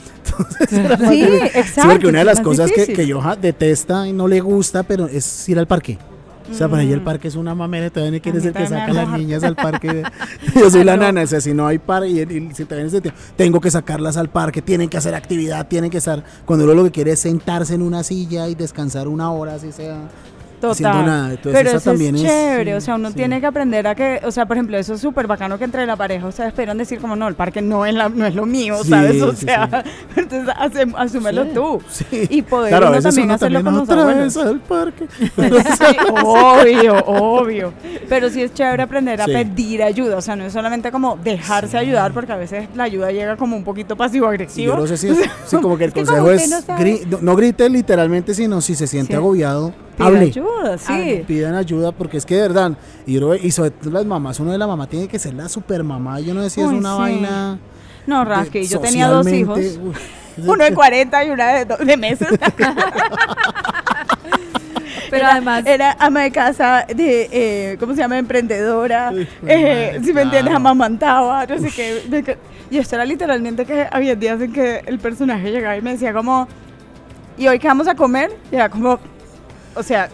Sí, 1.10 1.22
exacto. 1.24 1.82
Sí, 1.82 1.88
porque 1.88 2.08
una 2.08 2.20
de 2.20 2.25
las 2.25 2.42
cosas 2.42 2.72
que, 2.72 2.88
que 2.94 3.12
Johan 3.12 3.39
detesta 3.39 4.06
y 4.08 4.12
no 4.13 4.27
le 4.27 4.42
gusta, 4.42 4.84
pero 4.84 5.08
es 5.08 5.48
ir 5.48 5.58
al 5.60 5.68
parque. 5.68 5.98
O 6.50 6.54
sea, 6.54 6.70
para 6.70 6.84
ella 6.84 6.94
el 6.94 7.02
parque 7.02 7.28
es 7.28 7.36
una 7.36 7.56
mamera, 7.56 7.90
todavía 7.90 8.12
ni 8.12 8.20
quién 8.20 8.38
es 8.38 8.46
el 8.46 8.54
que 8.54 8.68
saca 8.68 8.86
a 8.86 8.94
las 8.94 9.10
niñas 9.18 9.44
al 9.44 9.56
parque. 9.56 10.04
Yo 10.56 10.70
soy 10.70 10.84
la 10.86 10.96
nana, 10.96 11.24
o 11.24 11.28
sea, 11.28 11.42
si 11.42 11.54
no 11.54 11.66
hay 11.66 11.80
parque, 11.80 12.10
y, 12.10 12.20
y 12.22 12.54
si 12.54 12.66
también 12.66 12.88
es 12.88 12.92
de 12.94 13.02
tiempo, 13.02 13.20
tengo 13.36 13.60
que 13.60 13.72
sacarlas 13.72 14.18
al 14.18 14.30
parque, 14.30 14.62
tienen 14.62 14.90
que 14.90 14.98
hacer 14.98 15.16
actividad, 15.16 15.68
tienen 15.68 15.90
que 15.90 15.98
estar, 15.98 16.24
cuando 16.46 16.66
uno 16.66 16.74
lo 16.74 16.84
que 16.84 16.92
quiere 16.92 17.12
es 17.12 17.20
sentarse 17.20 17.74
en 17.74 17.82
una 17.82 18.04
silla 18.04 18.48
y 18.48 18.56
descansar 18.56 19.08
una 19.08 19.32
hora, 19.32 19.56
así 19.56 19.72
sea. 19.72 20.10
Haciendo 20.72 21.00
Total. 21.00 21.06
nada. 21.06 21.30
Entonces, 21.32 21.54
Pero 21.54 21.70
esa 21.70 21.78
eso 21.78 21.90
también 21.92 22.16
es 22.16 22.22
es- 22.24 22.28
chévere, 22.28 22.72
sí, 22.72 22.78
o 22.78 22.82
sea, 22.82 22.96
uno 22.96 23.10
sí. 23.10 23.16
tiene 23.16 23.40
que 23.40 23.46
aprender 23.48 23.88
a 23.88 23.96
que, 23.96 24.22
o 24.24 24.32
sea, 24.32 24.46
por 24.46 24.58
ejemplo, 24.58 24.78
eso 24.78 24.94
es 24.94 25.02
súper 25.02 25.28
bacano 25.28 25.58
que 25.58 25.64
entre 25.66 25.86
la 25.86 25.96
pareja, 25.96 26.26
o 26.28 26.32
sea, 26.32 26.48
esperan 26.48 26.78
decir 26.78 27.00
como, 27.00 27.16
no, 27.16 27.28
el 27.28 27.36
parque 27.36 27.62
no 27.62 27.86
es, 27.86 27.94
la, 27.94 28.10
no 28.10 28.26
es 28.26 28.36
lo 28.36 28.46
mío, 28.46 28.78
Sí, 28.84 28.90
¿sabes? 28.90 29.22
O 29.22 29.32
sí, 29.34 29.46
sea, 29.46 29.84
entonces 30.16 30.54
hace- 30.58 30.86
asúmelo 30.98 31.44
Sí, 31.46 31.50
tú. 31.54 31.82
sí. 31.90 32.28
Y 32.30 32.42
poder 32.42 32.70
Claro, 32.70 32.90
uno 32.92 33.02
también 33.02 33.26
uno 33.26 33.34
hacerlo 33.36 33.60
también 33.60 33.64
con 33.64 33.74
los 33.74 33.90
otra 33.90 34.02
abuelos. 34.02 34.36
vez 34.36 34.46
al 34.46 34.60
parque. 34.62 35.08
Obvio, 36.24 36.96
obvio. 37.06 37.74
Pero 38.10 38.30
sí 38.30 38.42
es 38.42 38.54
chévere 38.54 38.84
aprender 38.84 39.22
a 39.22 39.26
Sí. 39.26 39.32
pedir 39.34 39.84
ayuda, 39.84 40.18
o 40.18 40.22
sea, 40.22 40.36
no 40.36 40.46
es 40.46 40.54
solamente 40.54 40.92
como 40.92 41.18
dejarse 41.18 41.78
ayudar, 41.78 42.14
porque 42.14 42.32
a 42.32 42.38
veces 42.38 42.68
la 42.76 42.84
ayuda 42.84 43.12
llega 43.12 43.36
como 43.38 43.56
un 43.56 43.64
poquito 43.64 43.94
Y 43.96 43.98
pasivo-agresiva. 43.98 44.76
yo 44.76 44.82
no 44.82 44.88
sé 44.88 44.98
si 44.98 45.10
es, 45.10 45.18
sí, 45.46 45.58
como 45.58 45.78
que 45.78 45.86
el 45.86 45.90
Es 45.90 45.94
consejo 45.96 46.32
es, 46.32 46.50
no 46.50 46.58
no, 47.10 47.18
no 47.22 47.36
grite 47.36 47.70
literalmente, 47.70 48.34
sino 48.34 48.62
si 48.62 48.76
se 48.76 48.88
siente 48.88 49.14
Sí. 49.14 49.18
agobiado, 49.18 49.74
hable. 50.04 50.20
ayuda, 50.25 50.78
sí. 50.78 51.24
Pidan 51.28 51.56
ayuda 51.56 51.92
porque 51.92 52.18
es 52.18 52.25
que 52.25 52.36
de 52.36 52.42
verdad, 52.42 52.72
y, 53.06 53.20
yo- 53.20 53.36
y 53.36 53.52
sobre 53.52 53.72
todo 53.72 53.92
las 53.92 54.06
mamás, 54.06 54.40
uno 54.40 54.52
de 54.52 54.58
la 54.58 54.68
mamá 54.68 54.88
tiene 54.88 55.08
que 55.08 55.18
ser 55.20 55.34
la 55.34 55.48
super 55.50 55.84
mamá. 55.84 56.20
Yo 56.20 56.34
no 56.34 56.42
sé 56.44 56.50
si 56.50 56.62
es 56.62 56.68
Uy, 56.68 56.75
una 56.75 56.94
sí. 56.96 57.00
vaina. 57.02 57.60
No, 58.08 58.20
de- 58.20 58.25
Rasky, 58.25 58.68
yo 58.68 58.80
tenía 58.80 59.08
dos 59.08 59.28
hijos. 59.28 59.58
uy, 59.60 59.94
Uno 60.46 60.64
de 60.66 60.74
40 60.74 61.24
y 61.25 61.30
una 61.30 61.54
de, 61.54 61.66
do- 61.66 61.78
de 61.78 61.96
meses. 61.98 62.28
Pero 65.10 65.24
era, 65.24 65.32
además- 65.34 65.64
Era 65.66 65.96
ama 66.00 66.22
de 66.24 66.32
casa, 66.32 66.86
de, 66.94 67.30
eh, 67.32 67.78
¿cómo 67.80 67.94
se 67.94 68.02
llama? 68.02 68.18
Emprendedora. 68.18 69.12
Uy, 69.14 69.28
eh, 69.48 69.92
madre, 69.94 70.04
si 70.06 70.14
me 70.14 70.22
entiendes, 70.24 70.42
claro. 70.42 70.56
amamantaba, 70.58 71.46
no 71.46 71.58
sé 71.60 71.70
qué. 71.70 72.02
de 72.10 72.38
Y 72.72 72.78
esto 72.80 72.96
era 72.96 73.06
literalmente 73.06 73.66
que 73.66 73.88
había 73.92 74.16
días 74.16 74.42
en 74.42 74.52
que 74.52 74.82
el 74.86 75.00
personaje 75.00 75.52
llegaba 75.52 75.78
y 75.78 75.82
me 75.82 75.92
decía 75.92 76.12
como, 76.14 76.48
¿y 77.38 77.48
hoy 77.48 77.60
qué 77.60 77.68
vamos 77.68 77.88
a 77.88 77.96
comer? 77.96 78.36
Y 78.52 78.56
era 78.56 78.70
como, 78.70 79.00
o 79.75 79.84
sea, 79.84 80.10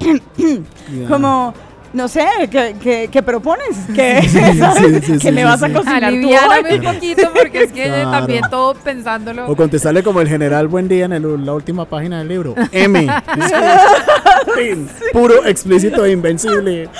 como... 1.08 1.54
No 1.92 2.06
sé, 2.06 2.24
¿qué, 2.52 2.76
qué, 2.80 3.08
qué 3.10 3.20
propones? 3.20 3.76
¿Qué, 3.92 4.22
Sí, 4.22 4.38
¿sabes? 4.60 4.78
sí, 4.78 5.00
sí, 5.06 5.12
¿Qué 5.14 5.18
sí, 5.18 5.32
me 5.32 5.40
sí, 5.40 5.44
vas 5.44 5.60
a 5.60 5.66
sí. 5.66 5.72
cocinar 5.72 6.00
tú 6.02 6.06
Aliviárame 6.06 6.70
hoy? 6.70 6.78
un 6.78 6.84
poquito 6.94 7.22
porque 7.34 7.64
es 7.64 7.72
que 7.72 7.84
Claro. 7.86 8.10
también 8.12 8.44
todo 8.48 8.74
pensándolo. 8.74 9.48
O 9.50 9.56
contestarle 9.56 10.04
como 10.04 10.20
el 10.20 10.28
general 10.28 10.68
Buen 10.68 10.86
Día 10.86 11.06
en 11.06 11.14
el- 11.14 11.44
la 11.44 11.52
última 11.52 11.86
página 11.86 12.18
del 12.18 12.28
libro. 12.28 12.54
M. 12.70 13.08
Puro, 15.12 15.44
explícito 15.46 16.04
e 16.04 16.12
invencible. 16.12 16.88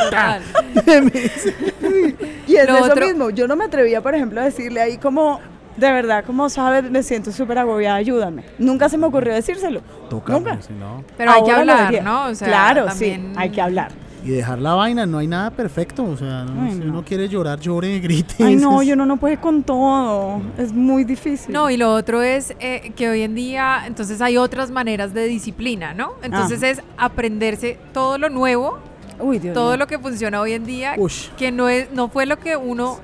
Y 2.48 2.56
es 2.56 2.66
Lo 2.68 2.74
eso 2.78 2.84
otro- 2.86 3.06
mismo. 3.06 3.30
Yo 3.30 3.46
no 3.46 3.54
me 3.54 3.66
atrevía, 3.66 4.00
por 4.00 4.16
ejemplo, 4.16 4.40
a 4.40 4.44
decirle 4.44 4.80
ahí 4.80 4.98
como, 4.98 5.38
de 5.80 5.90
verdad, 5.90 6.24
como 6.24 6.48
sabes, 6.48 6.88
me 6.90 7.02
siento 7.02 7.32
súper 7.32 7.58
agobiada, 7.58 7.96
ayúdame. 7.96 8.44
Nunca 8.58 8.88
se 8.88 8.98
me 8.98 9.06
ocurrió 9.06 9.34
decírselo. 9.34 9.80
Toca, 10.08 10.32
Nunca. 10.34 10.60
si 10.62 10.72
no. 10.74 11.02
Pero 11.16 11.32
hay 11.32 11.42
que 11.42 11.52
hablar. 11.52 12.02
¿no? 12.02 12.26
O 12.26 12.34
sea, 12.34 12.46
claro, 12.48 12.84
también- 12.86 13.32
sí, 13.32 13.32
hay 13.36 13.50
que 13.50 13.60
hablar. 13.60 13.92
Y 14.22 14.28
dejar 14.32 14.58
la 14.58 14.74
vaina, 14.74 15.06
no 15.06 15.16
hay 15.16 15.26
nada 15.26 15.50
perfecto. 15.50 16.04
O 16.04 16.14
sea, 16.14 16.44
no, 16.44 16.62
Ay, 16.64 16.72
si 16.72 16.78
no. 16.80 16.90
uno 16.90 17.02
quiere 17.04 17.26
llorar, 17.26 17.58
llore, 17.58 17.98
grite. 18.00 18.44
Ay, 18.44 18.54
no, 18.54 18.82
yo 18.82 18.94
no, 18.94 19.06
no 19.06 19.16
puede 19.16 19.38
con 19.38 19.62
todo. 19.62 20.42
Es 20.58 20.74
muy 20.74 21.04
difícil. 21.04 21.54
No, 21.54 21.70
y 21.70 21.78
lo 21.78 21.94
otro 21.94 22.20
es 22.20 22.54
eh, 22.60 22.92
que 22.94 23.08
hoy 23.08 23.22
en 23.22 23.34
día, 23.34 23.84
entonces 23.86 24.20
hay 24.20 24.36
otras 24.36 24.70
maneras 24.70 25.14
de 25.14 25.24
disciplina, 25.26 25.94
¿no? 25.94 26.12
Entonces 26.22 26.62
es 26.62 26.82
aprenderse 26.98 27.78
todo 27.94 28.18
lo 28.18 28.28
nuevo, 28.28 28.78
Uy, 29.18 29.38
Dios 29.38 29.54
todo 29.54 29.78
lo 29.78 29.86
que 29.86 29.98
funciona 29.98 30.40
hoy 30.42 30.52
en 30.52 30.64
día, 30.66 30.94
Ush. 30.98 31.28
que 31.38 31.50
no 31.50 31.70
es, 31.70 31.90
no 31.92 32.08
fue 32.10 32.26
lo 32.26 32.38
que 32.38 32.56
uno 32.58 32.98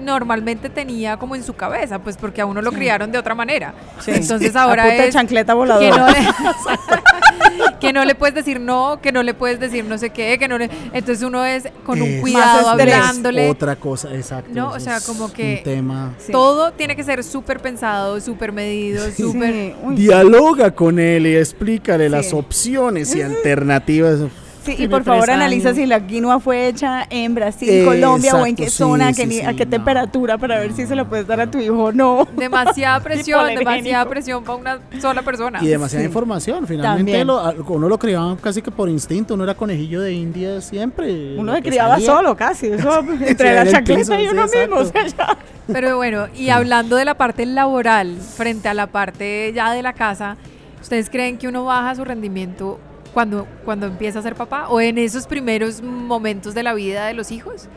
normalmente 0.00 0.68
tenía 0.70 1.16
como 1.16 1.34
en 1.36 1.42
su 1.42 1.54
cabeza, 1.54 1.98
pues 2.00 2.16
porque 2.16 2.40
a 2.40 2.46
uno 2.46 2.62
lo 2.62 2.72
criaron 2.72 3.12
de 3.12 3.18
otra 3.18 3.34
manera. 3.34 3.74
Sí. 4.00 4.12
Entonces 4.14 4.54
ahora 4.56 4.94
es 4.94 5.12
chancleta 5.14 5.52
que 5.52 5.56
voladora. 5.56 5.96
no, 5.96 6.06
que 7.80 7.92
no 7.92 8.04
le 8.04 8.14
puedes 8.14 8.34
decir 8.34 8.60
no, 8.60 9.00
que 9.02 9.12
no 9.12 9.22
le 9.22 9.34
puedes 9.34 9.60
decir 9.60 9.84
no 9.84 9.98
sé 9.98 10.10
qué, 10.10 10.38
que 10.38 10.48
no 10.48 10.58
le, 10.58 10.70
entonces 10.92 11.22
uno 11.22 11.44
es 11.44 11.68
con 11.84 12.00
un 12.00 12.08
Es- 12.08 12.20
cuidado 12.20 12.68
hablándole. 12.68 13.48
Otra 13.50 13.76
cosa, 13.76 14.14
exacto. 14.14 14.50
No, 14.54 14.70
o 14.70 14.80
sea, 14.80 15.00
como 15.00 15.32
que- 15.32 15.56
Un 15.58 15.64
tema. 15.64 16.14
Sí. 16.18 16.32
Todo 16.32 16.72
tiene 16.72 16.96
que 16.96 17.04
ser 17.04 17.22
súper 17.24 17.60
pensado, 17.60 18.20
súper 18.20 18.52
medido, 18.52 19.04
Sí, 19.10 19.22
súper... 19.22 19.74
uy, 19.82 19.96
Dialoga 19.96 20.70
con 20.72 20.98
él 20.98 21.26
y 21.26 21.36
explícale 21.36 22.04
Sí. 22.06 22.10
las 22.10 22.32
opciones 22.32 23.14
y 23.14 23.22
alternativas. 23.22 24.20
Sí, 24.64 24.76
y 24.78 24.86
por 24.88 25.02
favor 25.02 25.30
analiza 25.30 25.70
años. 25.70 25.76
si 25.78 25.86
la 25.86 26.06
quinoa 26.06 26.38
fue 26.38 26.68
hecha 26.68 27.04
en 27.10 27.34
Brasil, 27.34 27.84
Colombia 27.84 28.34
o 28.36 28.46
en 28.46 28.54
qué 28.54 28.70
sí, 28.70 28.76
zona, 28.76 29.08
a 29.08 29.12
sí, 29.12 29.22
qué, 29.22 29.26
ni- 29.26 29.34
sí, 29.36 29.40
a 29.42 29.54
qué 29.54 29.64
no. 29.64 29.70
temperatura 29.70 30.38
para 30.38 30.60
ver 30.60 30.72
si 30.72 30.86
se 30.86 30.94
lo 30.94 31.08
puedes 31.08 31.26
dar 31.26 31.40
a 31.40 31.50
tu 31.50 31.58
hijo 31.58 31.84
o 31.84 31.92
no. 31.92 32.28
Demasiada 32.36 33.00
presión, 33.00 33.46
demasiada 33.54 34.08
presión 34.08 34.44
para 34.44 34.58
una 34.58 34.78
sola 35.00 35.22
persona. 35.22 35.58
Y 35.62 35.66
demasiada 35.66 36.02
Sí. 36.02 36.06
información. 36.06 36.66
Finalmente 36.66 37.24
lo- 37.24 37.52
uno 37.68 37.88
lo 37.88 37.98
criaba 37.98 38.36
casi 38.36 38.62
que 38.62 38.70
por 38.70 38.88
instinto. 38.88 39.34
Uno 39.34 39.44
era 39.44 39.54
conejillo 39.54 40.00
de 40.00 40.12
India 40.12 40.60
siempre. 40.60 41.36
Uno 41.36 41.54
se 41.54 41.62
criaba 41.62 41.94
salía. 41.94 42.06
solo 42.06 42.36
casi, 42.36 42.68
eso 42.68 43.00
entre 43.26 43.58
en 43.60 43.72
la 43.72 43.80
piso, 43.82 44.14
y 44.14 44.22
sí, 44.26 44.28
uno 44.32 44.42
mismo. 44.44 44.76
O 44.76 44.84
sea, 44.84 45.02
exacto. 45.02 45.34
ya. 45.68 45.72
Pero 45.72 45.96
bueno, 45.96 46.26
y 46.36 46.50
hablando 46.50 46.96
de 46.96 47.04
la 47.04 47.14
parte 47.14 47.46
laboral 47.46 48.16
frente 48.18 48.68
a 48.68 48.74
la 48.74 48.86
parte 48.88 49.52
ya 49.54 49.72
de 49.72 49.82
la 49.82 49.92
casa, 49.92 50.36
¿ustedes 50.80 51.10
creen 51.10 51.38
que 51.38 51.48
uno 51.48 51.64
baja 51.64 51.94
su 51.94 52.04
rendimiento 52.04 52.78
cuando, 53.12 53.46
cuando 53.64 53.86
empieza 53.86 54.18
a 54.18 54.22
ser 54.22 54.34
papá 54.34 54.68
o 54.68 54.80
en 54.80 54.98
esos 54.98 55.26
primeros 55.26 55.82
momentos 55.82 56.54
de 56.54 56.62
la 56.62 56.74
vida 56.74 57.06
de 57.06 57.14
los 57.14 57.30
hijos? 57.30 57.68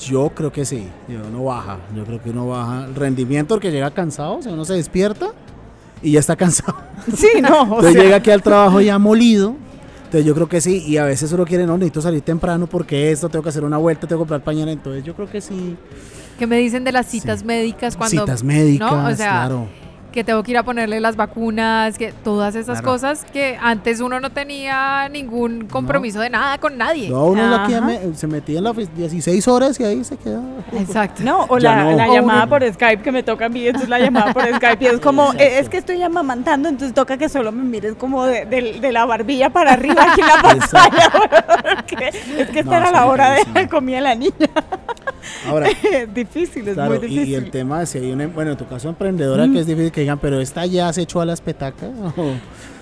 Yo 0.00 0.30
creo 0.30 0.52
que 0.52 0.64
sí. 0.64 0.88
Uno 1.08 1.44
baja. 1.44 1.78
Yo 1.94 2.04
creo 2.04 2.22
que 2.22 2.30
uno 2.30 2.46
baja 2.48 2.84
el 2.84 2.94
rendimiento 2.94 3.54
porque 3.56 3.70
llega 3.70 3.90
cansado. 3.90 4.36
O 4.36 4.42
sea, 4.42 4.52
uno 4.52 4.64
se 4.64 4.74
despierta 4.74 5.30
y 6.02 6.12
ya 6.12 6.20
está 6.20 6.36
cansado. 6.36 6.76
Sí, 7.16 7.28
no, 7.40 7.62
o 7.62 7.64
Entonces 7.64 7.92
sea, 7.94 8.02
llega 8.02 8.16
aquí 8.16 8.30
al 8.30 8.42
trabajo 8.42 8.80
ya 8.80 8.98
molido. 8.98 9.54
Entonces 10.04 10.24
yo 10.24 10.34
creo 10.34 10.48
que 10.48 10.60
sí. 10.60 10.84
Y 10.86 10.96
a 10.98 11.04
veces 11.04 11.32
uno 11.32 11.44
quiere, 11.44 11.66
no, 11.66 11.76
necesito 11.76 12.02
salir 12.02 12.22
temprano 12.22 12.66
porque 12.66 13.10
esto, 13.10 13.28
tengo 13.28 13.42
que 13.42 13.48
hacer 13.48 13.64
una 13.64 13.76
vuelta, 13.78 14.06
tengo 14.06 14.20
que 14.20 14.22
comprar 14.22 14.42
pañal. 14.42 14.68
Entonces 14.68 15.04
yo 15.04 15.14
creo 15.14 15.28
que 15.30 15.40
sí. 15.40 15.76
¿Qué 16.38 16.46
me 16.46 16.58
dicen 16.58 16.84
de 16.84 16.92
las 16.92 17.06
citas 17.06 17.40
Sí. 17.40 17.46
médicas 17.46 17.96
cuando... 17.96 18.20
Citas 18.22 18.44
médicas, 18.44 18.92
¿no? 18.92 19.06
O 19.06 19.14
sea, 19.14 19.30
claro. 19.30 19.66
Que 20.18 20.24
tengo 20.24 20.42
que 20.42 20.50
ir 20.50 20.58
a 20.58 20.64
ponerle 20.64 20.98
las 20.98 21.14
vacunas, 21.14 21.96
que 21.96 22.12
todas 22.12 22.56
esas 22.56 22.80
Claro. 22.80 22.92
cosas 22.94 23.24
que 23.32 23.56
antes 23.62 24.00
uno 24.00 24.18
no 24.18 24.30
tenía 24.30 25.08
ningún 25.08 25.66
compromiso 25.68 26.18
de 26.18 26.28
nada 26.28 26.58
con 26.58 26.76
nadie. 26.76 27.08
No, 27.08 27.26
uno 27.26 27.46
la 27.46 27.64
que 27.68 28.14
se 28.16 28.26
metía 28.26 28.58
en 28.58 28.64
la 28.64 28.72
ofi- 28.72 28.88
16 28.96 29.46
horas 29.46 29.78
y 29.78 29.84
ahí 29.84 30.02
se 30.02 30.16
queda. 30.16 30.40
Exacto. 30.72 31.22
No, 31.22 31.44
o 31.48 31.56
la, 31.60 31.84
no. 31.84 31.92
la 31.92 32.08
llamada 32.08 32.48
por 32.48 32.64
Skype 32.64 33.00
que 33.00 33.12
me 33.12 33.22
toca 33.22 33.44
a 33.46 33.48
mí, 33.48 33.64
entonces 33.64 33.88
la 33.88 34.00
llamada 34.00 34.32
por 34.34 34.42
Skype 34.56 34.84
y 34.84 34.88
es 34.88 34.98
como, 34.98 35.32
eh, 35.34 35.60
es 35.60 35.68
que 35.68 35.76
estoy 35.76 36.02
amamantando, 36.02 36.68
entonces 36.68 36.92
toca 36.92 37.16
que 37.16 37.28
solo 37.28 37.52
me 37.52 37.62
mires 37.62 37.94
como 37.94 38.24
de, 38.26 38.44
de- 38.44 38.80
de 38.80 38.92
la 38.92 39.04
barbilla 39.04 39.50
para 39.50 39.74
arriba 39.74 40.02
aquí 40.10 40.20
en 40.20 40.26
la 40.26 40.42
pantalla. 40.42 41.12
es 42.38 42.48
que 42.50 42.58
esta 42.58 42.72
No, 42.72 42.76
era 42.88 42.90
la 42.90 43.06
hora 43.06 43.30
de 43.34 43.38
difícil. 43.44 43.68
comida 43.68 43.96
de 43.98 44.02
la 44.02 44.14
niña. 44.16 44.32
Ahora, 45.46 45.68
Es 45.68 46.12
difícil, 46.14 46.66
es 46.68 46.74
claro, 46.74 46.90
muy 46.90 46.98
difícil. 47.00 47.28
y 47.28 47.34
el 47.34 47.50
tema 47.50 47.84
si 47.86 47.98
hay 47.98 48.10
una, 48.12 48.26
bueno, 48.26 48.52
en 48.52 48.56
tu 48.56 48.66
caso 48.66 48.88
emprendedora 48.88 49.48
que 49.48 49.60
es 49.60 49.66
difícil 49.66 49.90
que 49.92 50.00
digan, 50.02 50.18
pero 50.18 50.40
esta 50.40 50.64
ya 50.66 50.92
se 50.92 51.02
echó 51.02 51.20
a 51.20 51.24
las 51.26 51.40
petacas. 51.40 51.90
o- 52.16 52.32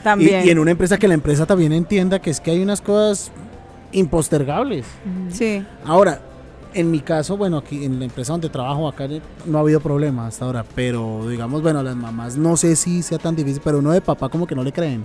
También. 0.02 0.44
Y, 0.44 0.48
y 0.48 0.50
en 0.50 0.58
una 0.58 0.70
empresa 0.70 0.98
que 0.98 1.08
la 1.08 1.14
empresa 1.14 1.46
también 1.46 1.72
entienda 1.72 2.18
que 2.20 2.30
es 2.30 2.40
que 2.40 2.50
hay 2.52 2.62
unas 2.62 2.80
cosas 2.80 3.30
impostergables. 3.92 4.84
Sí. 5.32 5.64
Ahora, 5.84 6.20
en 6.74 6.90
mi 6.90 7.00
caso, 7.00 7.36
bueno, 7.36 7.56
aquí 7.58 7.84
en 7.84 7.98
la 7.98 8.04
empresa 8.04 8.32
donde 8.32 8.48
trabajo, 8.50 8.86
acá 8.88 9.08
no 9.46 9.58
ha 9.58 9.60
habido 9.62 9.80
problema 9.80 10.26
hasta 10.26 10.44
ahora, 10.44 10.64
pero 10.74 11.26
digamos, 11.28 11.62
bueno, 11.62 11.82
las 11.82 11.96
mamás 11.96 12.36
no 12.36 12.56
sé 12.56 12.76
si 12.76 13.02
sea 13.02 13.18
tan 13.18 13.34
difícil, 13.34 13.62
pero 13.64 13.78
uno 13.78 13.92
de 13.92 14.00
papá 14.00 14.28
como 14.28 14.46
que 14.46 14.54
no 14.54 14.62
le 14.62 14.72
creen. 14.72 15.04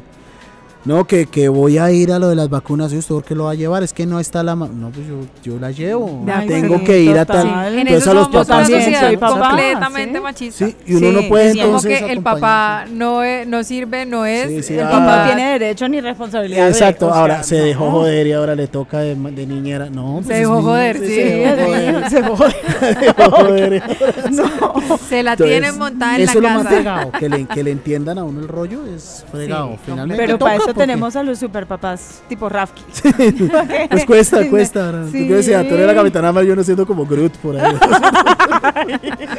No, 0.84 1.06
que, 1.06 1.28
que 1.28 1.48
voy 1.48 1.78
a 1.78 1.92
ir 1.92 2.12
a 2.12 2.18
lo 2.18 2.30
de 2.30 2.36
las 2.36 2.50
vacunas 2.50 2.92
y 2.92 2.98
usted 2.98 3.14
por 3.14 3.24
qué 3.24 3.36
lo 3.36 3.44
va 3.44 3.52
a 3.52 3.56
llevar, 3.56 3.84
es 3.84 3.94
que 3.94 4.08
no 4.08 4.20
está 4.20 4.42
la 4.42 4.56
ma- 4.56 4.68
no 4.68 4.90
pues 4.90 5.06
yo, 5.08 5.20
yo 5.54 5.60
la 5.60 5.70
llevo, 5.70 6.26
Ay, 6.34 6.48
tengo 6.48 6.80
sí, 6.80 6.84
que 6.86 7.00
ir 7.02 7.18
a 7.20 7.26
tal 7.26 7.48
En 7.74 7.80
entonces 7.88 8.02
eso 8.02 8.12
a 8.12 8.14
los 8.16 8.28
papás 8.30 8.48
también 8.48 8.96
soy 9.00 9.18
papá, 9.18 9.48
completamente 9.50 10.18
sí. 10.18 10.24
machista. 10.24 10.66
sí, 10.66 10.76
y 10.88 10.96
uno 10.96 11.08
Sí, 11.10 11.16
no 11.22 11.30
puede 11.30 11.46
es 11.50 11.52
Como 11.54 11.66
entonces 11.66 12.00
que 12.02 12.12
el 12.12 12.22
papá 12.22 12.86
no, 12.92 13.22
es- 13.24 13.48
no 13.48 13.64
sirve, 13.64 14.08
no 14.08 14.26
es. 14.26 14.48
Sí, 14.50 14.64
sí, 14.64 14.74
el 14.74 14.80
ah. 14.88 14.90
Papá 14.90 15.18
no 15.18 15.26
tiene 15.28 15.52
derecho 15.52 15.88
ni 15.88 16.02
responsabilidad. 16.02 16.66
de- 16.66 16.72
Exacto, 16.72 17.08
o 17.08 17.12
sea, 17.12 17.22
ahora 17.22 17.44
se 17.44 17.60
no. 17.60 17.64
dejó 17.66 17.92
joder 17.92 18.26
y 18.28 18.32
ahora 18.34 18.56
le 18.56 18.68
toca 18.68 19.00
de, 19.02 19.16
niñera. 19.46 19.88
No, 19.92 20.16
pues 20.16 20.28
Se 20.28 20.34
dejó 20.34 20.62
joder, 20.64 20.98
sí. 20.98 21.06
Se 21.06 21.22
dejó 21.46 21.66
joder. 21.68 22.10
Se 22.10 22.24
jode. 22.24 22.56
se 22.80 22.96
dejó 22.96 23.30
joder. 23.32 23.84
se 25.10 25.24
la 25.24 25.32
Entonces, 25.34 25.38
tienen 25.60 25.78
montada 25.78 26.16
en 26.16 26.22
eso 26.24 26.38
es 26.40 26.44
la 26.44 26.50
lo 26.50 26.56
más 26.56 26.64
casa. 26.64 26.76
fregado, 26.76 27.12
que 27.12 27.30
le, 27.30 27.46
que 27.46 27.64
le 27.64 27.72
entiendan 27.72 28.18
a 28.18 28.24
uno 28.24 28.40
el 28.40 28.48
rollo 28.48 28.86
es 28.88 29.24
fregado. 29.32 29.74
Sí, 29.74 29.80
Finalmente 29.86 30.24
Pero 30.26 30.40
para 30.40 30.56
eso 30.56 30.71
tenemos 30.74 31.16
a 31.16 31.24
los 31.24 31.40
superpapás 31.40 32.22
tipo 32.30 32.48
Rafki. 32.50 32.84
Pues 33.90 34.06
cuesta, 34.06 34.42
Sí, 34.44 34.50
cuesta. 34.50 35.06
sí. 35.12 35.28
que 35.28 35.36
decías, 35.36 35.68
tú 35.68 35.74
eres 35.76 35.88
la 35.88 35.96
capitana 35.96 36.32
Mar, 36.32 36.44
yo 36.44 36.56
no 36.56 36.64
siento 36.64 36.86
como 36.86 37.06
Groot 37.06 37.34
por 37.38 37.58
ahí. 37.60 37.76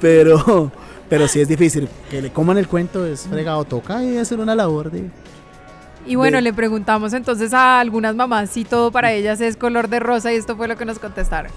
pero, 0.00 0.70
pero 1.08 1.28
sí 1.28 1.40
es 1.40 1.48
difícil. 1.48 1.88
Que 2.10 2.22
le 2.22 2.30
coman 2.30 2.58
el 2.58 2.68
cuento 2.68 3.06
es 3.06 3.26
fregado. 3.28 3.64
Toca 3.64 4.02
y 4.02 4.16
hacer 4.16 4.38
una 4.40 4.54
labor 4.54 4.90
de. 4.90 5.10
Y 6.06 6.14
bueno, 6.16 6.36
de- 6.36 6.42
le 6.42 6.52
preguntamos 6.52 7.12
entonces 7.12 7.52
a 7.52 7.80
algunas 7.80 8.14
mamás 8.14 8.50
si 8.50 8.64
todo 8.64 8.90
para 8.90 9.12
ellas 9.12 9.40
es 9.40 9.56
color 9.56 9.88
de 9.88 10.00
rosa 10.00 10.32
y 10.32 10.36
esto 10.36 10.56
fue 10.56 10.68
lo 10.68 10.76
que 10.76 10.84
nos 10.84 10.98
contestaron. 10.98 11.50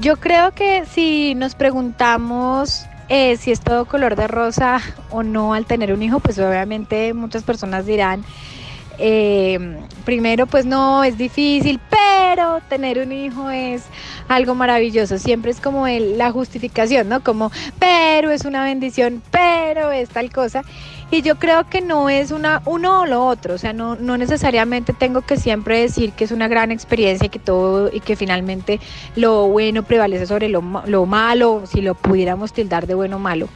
Yo 0.00 0.16
creo 0.16 0.52
que 0.52 0.84
si 0.92 1.34
nos 1.34 1.54
preguntamos 1.54 2.84
eh, 3.08 3.36
si 3.36 3.52
es 3.52 3.60
todo 3.60 3.86
color 3.86 4.16
de 4.16 4.26
rosa 4.26 4.80
o 5.10 5.22
no 5.22 5.54
al 5.54 5.66
tener 5.66 5.92
un 5.92 6.02
hijo, 6.02 6.20
pues 6.20 6.38
obviamente 6.38 7.14
muchas 7.14 7.42
personas 7.42 7.86
dirán, 7.86 8.24
eh, 8.98 9.58
primero 10.04 10.46
pues 10.46 10.64
no, 10.66 11.04
es 11.04 11.16
difícil, 11.18 11.80
pero 11.90 12.60
tener 12.68 12.98
un 12.98 13.12
hijo 13.12 13.50
es 13.50 13.84
algo 14.28 14.54
maravilloso. 14.54 15.18
Siempre 15.18 15.50
es 15.50 15.60
como 15.60 15.86
el- 15.86 16.18
la 16.18 16.30
justificación, 16.32 17.08
¿no? 17.08 17.22
Como, 17.22 17.50
pero 17.78 18.30
es 18.30 18.44
una 18.44 18.64
bendición, 18.64 19.22
pero 19.30 19.90
es 19.92 20.08
tal 20.08 20.30
cosa. 20.32 20.62
Y 21.10 21.22
yo 21.22 21.36
creo 21.36 21.68
que 21.68 21.80
no 21.82 22.08
es 22.08 22.32
una 22.32 22.62
uno 22.66 23.02
o 23.02 23.06
lo 23.06 23.24
otro, 23.24 23.54
o 23.54 23.58
sea, 23.58 23.72
no, 23.72 23.94
no 23.94 24.16
necesariamente 24.16 24.92
tengo 24.92 25.22
que 25.22 25.36
siempre 25.36 25.80
decir 25.80 26.12
que 26.12 26.24
es 26.24 26.32
una 26.32 26.48
gran 26.48 26.72
experiencia 26.72 27.26
y 27.26 27.28
que 27.28 27.38
todo 27.38 27.90
y 27.92 28.00
que 28.00 28.16
finalmente 28.16 28.80
lo 29.14 29.46
bueno 29.46 29.84
prevalece 29.84 30.26
sobre 30.26 30.48
lo, 30.48 30.62
lo 30.86 31.06
malo, 31.06 31.62
si 31.66 31.80
lo 31.80 31.94
pudiéramos 31.94 32.52
tildar 32.52 32.88
de 32.88 32.94
bueno 32.94 33.16
o 33.16 33.18
malo. 33.20 33.48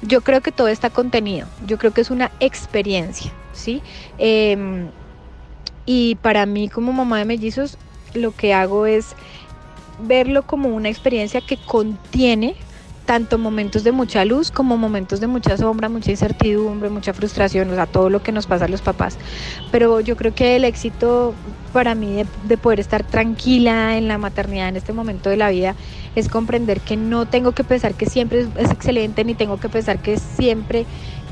Yo 0.00 0.22
creo 0.22 0.40
que 0.40 0.52
todo 0.52 0.68
está 0.68 0.88
contenido, 0.88 1.46
yo 1.66 1.76
creo 1.76 1.92
que 1.92 2.00
es 2.00 2.10
una 2.10 2.30
experiencia, 2.40 3.30
¿sí? 3.56 3.82
Em, 4.18 4.88
y 5.84 6.16
para 6.16 6.46
mí 6.46 6.68
como 6.68 6.92
mamá 6.92 7.18
de 7.18 7.24
mellizos, 7.24 7.78
lo 8.14 8.34
que 8.34 8.54
hago 8.54 8.86
es 8.86 9.14
verlo 10.00 10.42
como 10.42 10.68
una 10.68 10.88
experiencia 10.88 11.40
que 11.40 11.56
contiene 11.56 12.54
tanto 13.06 13.38
momentos 13.38 13.84
de 13.84 13.92
mucha 13.92 14.24
luz 14.24 14.50
como 14.50 14.76
momentos 14.76 15.20
de 15.20 15.28
mucha 15.28 15.56
sombra, 15.56 15.88
mucha 15.88 16.10
incertidumbre, 16.10 16.90
mucha 16.90 17.14
frustración, 17.14 17.70
o 17.70 17.74
sea, 17.74 17.86
todo 17.86 18.10
lo 18.10 18.22
que 18.22 18.32
nos 18.32 18.46
pasa 18.46 18.66
a 18.66 18.68
los 18.68 18.82
papás. 18.82 19.16
Pero 19.70 20.00
yo 20.00 20.16
creo 20.16 20.34
que 20.34 20.56
el 20.56 20.64
éxito 20.64 21.32
para 21.72 21.94
mí 21.94 22.24
de, 22.44 22.56
poder 22.58 22.80
estar 22.80 23.04
tranquila 23.04 23.96
en 23.96 24.08
la 24.08 24.18
maternidad 24.18 24.68
en 24.68 24.76
este 24.76 24.92
momento 24.92 25.30
de 25.30 25.36
la 25.36 25.50
vida 25.50 25.76
es 26.16 26.28
comprender 26.28 26.80
que 26.80 26.96
no 26.96 27.26
tengo 27.26 27.52
que 27.52 27.64
pensar 27.64 27.94
que 27.94 28.06
siempre 28.06 28.46
es, 28.56 28.70
excelente, 28.70 29.24
ni 29.24 29.34
tengo 29.34 29.58
que 29.58 29.68
pensar 29.68 29.98
que 30.00 30.18
siempre... 30.18 30.84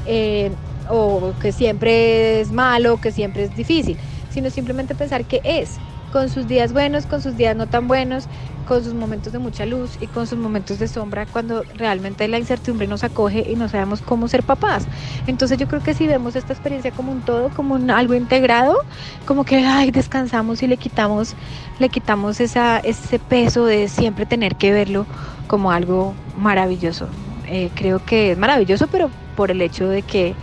Eh, 0.07 0.53
o 0.89 1.35
que 1.41 1.53
siempre 1.53 2.41
es 2.41 2.53
malo, 2.53 2.99
que 2.99 3.13
siempre 3.13 3.45
es 3.45 3.57
difícil, 3.57 3.99
sino 4.31 4.51
simplemente 4.51 4.95
pensar 4.95 5.25
que 5.25 5.41
es, 5.45 5.79
con 6.13 6.29
sus 6.29 6.47
días 6.47 6.73
buenos, 6.73 7.07
con 7.07 7.21
sus 7.21 7.37
días 7.37 7.57
no 7.57 7.67
tan 7.67 7.89
buenos, 7.89 8.29
con 8.67 8.83
sus 8.83 8.95
momentos 8.95 9.33
de 9.33 9.39
mucha 9.39 9.67
luz 9.67 9.99
y 10.01 10.07
con 10.07 10.27
sus 10.27 10.39
momentos 10.39 10.79
de 10.79 10.89
sombra, 10.89 11.27
cuando 11.27 11.65
realmente 11.75 12.27
la 12.29 12.39
incertidumbre 12.39 12.87
nos 12.87 13.05
acoge 13.05 13.45
y 13.51 13.57
no 13.57 13.69
sabemos 13.69 14.01
cómo 14.01 14.29
ser 14.29 14.43
papás. 14.43 14.87
Entonces 15.27 15.59
yo 15.59 15.67
creo 15.67 15.83
que 15.83 15.95
si 15.95 16.07
vemos 16.07 16.37
esta 16.37 16.53
experiencia 16.53 16.93
como 16.93 17.13
un 17.13 17.23
todo, 17.23 17.51
como 17.51 17.75
un, 17.75 17.91
algo 17.91 18.15
integrado, 18.15 18.77
como 19.27 19.45
que 19.45 19.57
ay, 19.57 19.91
descansamos 19.91 20.63
y 20.63 20.67
le 20.67 20.77
quitamos, 20.77 21.35
le 21.79 21.89
quitamos 21.89 22.41
esa, 22.41 22.79
ese 22.79 23.19
peso 23.19 23.67
de 23.67 23.89
siempre 23.89 24.25
tener 24.25 24.57
que 24.57 24.73
verlo 24.73 25.07
como 25.47 25.73
algo 25.73 26.15
maravilloso. 26.37 27.09
Eh, 27.47 27.71
creo 27.75 27.99
que 28.05 28.33
es 28.33 28.39
maravilloso, 28.39 28.87
pero 28.87 29.11
por 29.37 29.51
el 29.51 29.61
hecho 29.61 29.89
de 29.89 30.03
que, 30.03 30.35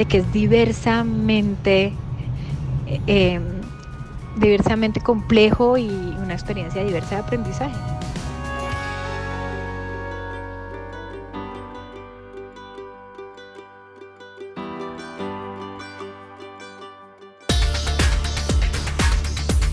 de 0.00 0.06
que 0.06 0.16
es 0.16 0.32
diversamente 0.32 1.92
eh, 3.06 3.38
diversamente 4.36 4.98
complejo 5.02 5.76
y 5.76 5.88
una 5.88 6.32
experiencia 6.32 6.82
diversa 6.82 7.16
de 7.16 7.20
aprendizaje. 7.20 7.76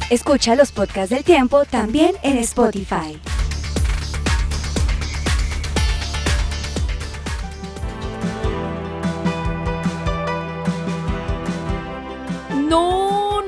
Escucha 0.09 0.55
los 0.55 0.73
podcasts 0.73 1.11
del 1.11 1.23
tiempo 1.23 1.63
también 1.63 2.15
en 2.21 2.37
Spotify. 2.39 3.17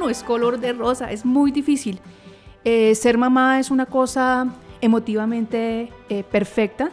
Es 0.10 0.24
color 0.24 0.60
de 0.60 0.74
rosa, 0.74 1.12
es 1.12 1.26
muy 1.26 1.52
difícil. 1.52 2.00
Eh, 2.64 2.94
ser 2.96 3.18
mamá 3.18 3.60
es 3.60 3.72
una 3.72 3.86
cosa 3.86 4.48
emotivamente 4.82 5.92
eh, 6.10 6.24
perfecta, 6.24 6.90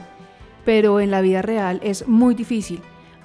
pero 0.64 1.00
en 1.00 1.10
la 1.10 1.20
vida 1.20 1.42
real 1.42 1.80
es 1.82 2.06
muy 2.08 2.34
difícil. 2.34 2.80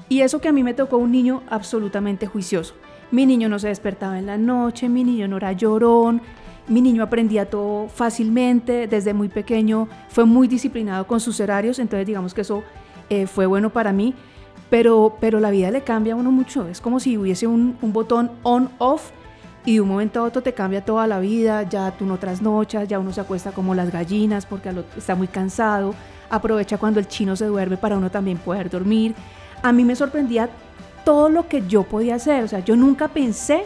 Y 0.09 0.21
eso 0.21 0.41
que 0.41 0.49
a 0.49 0.51
mí 0.51 0.63
me 0.63 0.73
tocó 0.73 0.97
un 0.97 1.11
niño 1.11 1.41
absolutamente 1.49 2.27
juicioso. 2.27 2.75
Mi 3.11 3.25
niño 3.25 3.49
no 3.49 3.59
se 3.59 3.67
despertaba 3.69 4.19
en 4.19 4.25
la 4.25 4.37
noche, 4.37 4.89
mi 4.89 5.03
niño 5.03 5.27
no 5.27 5.37
era 5.37 5.51
llorón, 5.51 6.21
mi 6.67 6.81
niño 6.81 7.03
aprendía 7.03 7.49
todo 7.49 7.89
fácilmente, 7.89 8.87
desde 8.87 9.13
muy 9.13 9.29
pequeño 9.29 9.87
fue 10.09 10.25
muy 10.25 10.47
disciplinado 10.47 11.05
con 11.07 11.19
sus 11.19 11.39
horarios, 11.39 11.79
entonces 11.79 12.07
digamos 12.07 12.33
que 12.33 12.41
eso 12.41 12.63
eh, 13.09 13.27
fue 13.27 13.45
bueno 13.45 13.71
para 13.71 13.91
mí, 13.91 14.13
pero, 14.69 15.17
pero 15.19 15.39
la 15.39 15.51
vida 15.51 15.71
le 15.71 15.81
cambia 15.81 16.13
a 16.13 16.15
uno 16.15 16.31
mucho, 16.31 16.67
es 16.67 16.79
como 16.79 16.99
si 16.99 17.17
hubiese 17.17 17.47
un, 17.47 17.77
botón 17.81 18.31
on-off 18.43 19.11
y 19.65 19.75
de 19.75 19.81
un 19.81 19.87
momento 19.87 20.19
a 20.19 20.23
otro 20.23 20.41
te 20.41 20.53
cambia 20.53 20.83
toda 20.83 21.05
la 21.05 21.19
vida, 21.19 21.63
ya 21.63 21.91
tú 21.91 22.05
no 22.05 22.17
trasnochas, 22.17 22.87
ya 22.87 22.99
uno 22.99 23.13
se 23.13 23.21
acuesta 23.21 23.51
como 23.51 23.75
las 23.75 23.91
gallinas 23.91 24.45
porque 24.45 24.71
está 24.97 25.15
muy 25.15 25.27
cansado, 25.27 25.93
aprovecha 26.29 26.77
cuando 26.77 26.99
el 26.99 27.07
chino 27.07 27.35
se 27.35 27.45
duerme 27.45 27.77
para 27.77 27.97
uno 27.97 28.09
también 28.09 28.37
poder 28.37 28.69
dormir. 28.69 29.13
A 29.61 29.71
mí 29.71 29.83
me 29.83 29.95
sorprendía 29.95 30.49
todo 31.05 31.29
lo 31.29 31.47
que 31.47 31.67
yo 31.67 31.83
podía 31.83 32.15
hacer, 32.15 32.43
o 32.43 32.47
sea, 32.47 32.59
yo 32.59 32.75
nunca 32.75 33.07
pensé 33.07 33.65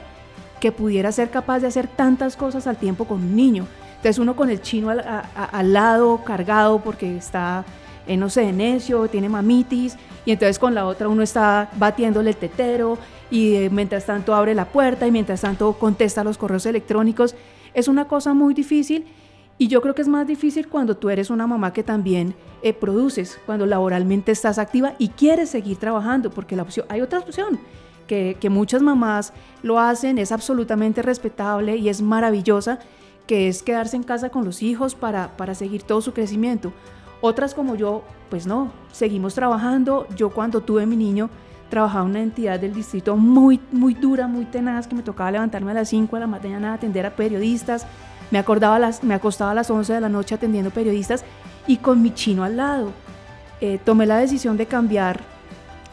que 0.59 0.71
pudiera 0.71 1.11
ser 1.11 1.29
capaz 1.29 1.59
de 1.59 1.67
hacer 1.67 1.87
tantas 1.87 2.35
cosas 2.35 2.67
al 2.67 2.77
tiempo 2.77 3.05
con 3.05 3.21
un 3.21 3.35
niño. 3.35 3.65
Entonces 3.97 4.19
uno 4.19 4.35
con 4.35 4.49
el 4.49 4.61
chino 4.61 4.89
al, 4.89 5.73
lado, 5.73 6.23
cargado 6.23 6.79
porque 6.79 7.17
está, 7.17 7.63
eh, 8.05 8.17
no 8.17 8.29
sé, 8.29 8.51
necio, 8.51 9.07
tiene 9.07 9.29
mamitis, 9.29 9.97
y 10.25 10.31
entonces 10.31 10.59
con 10.59 10.75
la 10.75 10.85
otra 10.85 11.07
uno 11.07 11.23
está 11.23 11.69
batiéndole 11.75 12.31
el 12.31 12.35
tetero, 12.35 12.97
y 13.31 13.55
eh, 13.55 13.69
mientras 13.69 14.05
tanto 14.05 14.35
abre 14.35 14.55
la 14.55 14.65
puerta 14.65 15.07
y 15.07 15.11
mientras 15.11 15.41
tanto 15.41 15.73
contesta 15.73 16.23
los 16.23 16.37
correos 16.37 16.65
electrónicos. 16.65 17.35
Es 17.73 17.87
una 17.87 18.07
cosa 18.07 18.33
muy 18.33 18.53
difícil 18.53 19.05
y 19.57 19.67
yo 19.67 19.81
creo 19.81 19.95
que 19.95 20.01
es 20.01 20.07
más 20.07 20.27
difícil 20.27 20.67
cuando 20.67 20.97
tú 20.97 21.09
eres 21.09 21.29
una 21.29 21.47
mamá 21.47 21.71
que 21.71 21.83
también 21.83 22.35
eh, 22.61 22.73
produces, 22.73 23.39
cuando 23.45 23.65
laboralmente 23.65 24.31
estás 24.31 24.57
activa 24.57 24.93
y 24.97 25.09
quieres 25.09 25.49
seguir 25.49 25.77
trabajando, 25.77 26.29
porque 26.29 26.55
la 26.55 26.63
opción, 26.63 26.85
hay 26.89 27.01
otra 27.01 27.19
opción. 27.19 27.59
Que, 28.07 28.37
que 28.39 28.51
muchas 28.51 28.83
mamás 28.83 29.33
lo 29.63 29.79
hacen, 29.79 30.19
es 30.19 30.31
absolutamente 30.31 31.01
respetable 31.01 31.77
y 31.77 31.89
es 31.89 32.03
maravillosa, 32.03 32.77
que 33.25 33.47
es 33.47 33.63
quedarse 33.63 33.95
en 33.95 34.03
casa 34.03 34.29
con 34.29 34.45
los 34.45 34.61
hijos 34.61 34.93
para, 34.93 35.35
para 35.37 35.55
seguir 35.55 35.81
todo 35.81 36.01
su 36.01 36.13
crecimiento. 36.13 36.71
Otras 37.21 37.55
como 37.55 37.75
yo, 37.75 38.03
pues 38.29 38.45
no, 38.45 38.71
seguimos 38.91 39.33
trabajando. 39.33 40.05
Yo 40.15 40.29
cuando 40.29 40.61
tuve 40.61 40.85
mi 40.85 40.95
niño, 40.95 41.31
trabajaba 41.69 42.05
en 42.05 42.11
una 42.11 42.21
entidad 42.21 42.59
del 42.59 42.73
distrito 42.73 43.15
muy, 43.15 43.59
muy 43.71 43.93
dura, 43.93 44.27
muy 44.27 44.45
tenaz, 44.45 44.87
que 44.87 44.95
me 44.95 45.03
tocaba 45.03 45.31
levantarme 45.31 45.71
a 45.71 45.75
las 45.75 45.89
5 45.89 46.15
de 46.15 46.19
la 46.19 46.27
mañana 46.27 46.71
a 46.71 46.75
atender 46.75 47.05
a 47.05 47.15
periodistas. 47.15 47.85
Me, 48.31 48.39
acordaba 48.39 48.79
las, 48.79 49.03
me 49.03 49.13
acostaba 49.13 49.51
a 49.51 49.55
las 49.55 49.69
11 49.69 49.93
de 49.93 50.01
la 50.01 50.09
noche 50.09 50.35
atendiendo 50.35 50.71
periodistas 50.71 51.23
y 51.67 51.77
con 51.77 52.01
mi 52.01 52.13
chino 52.13 52.43
al 52.43 52.57
lado. 52.57 52.91
Eh, 53.61 53.79
tomé 53.83 54.05
la 54.05 54.17
decisión 54.17 54.57
de 54.57 54.65
cambiar 54.65 55.21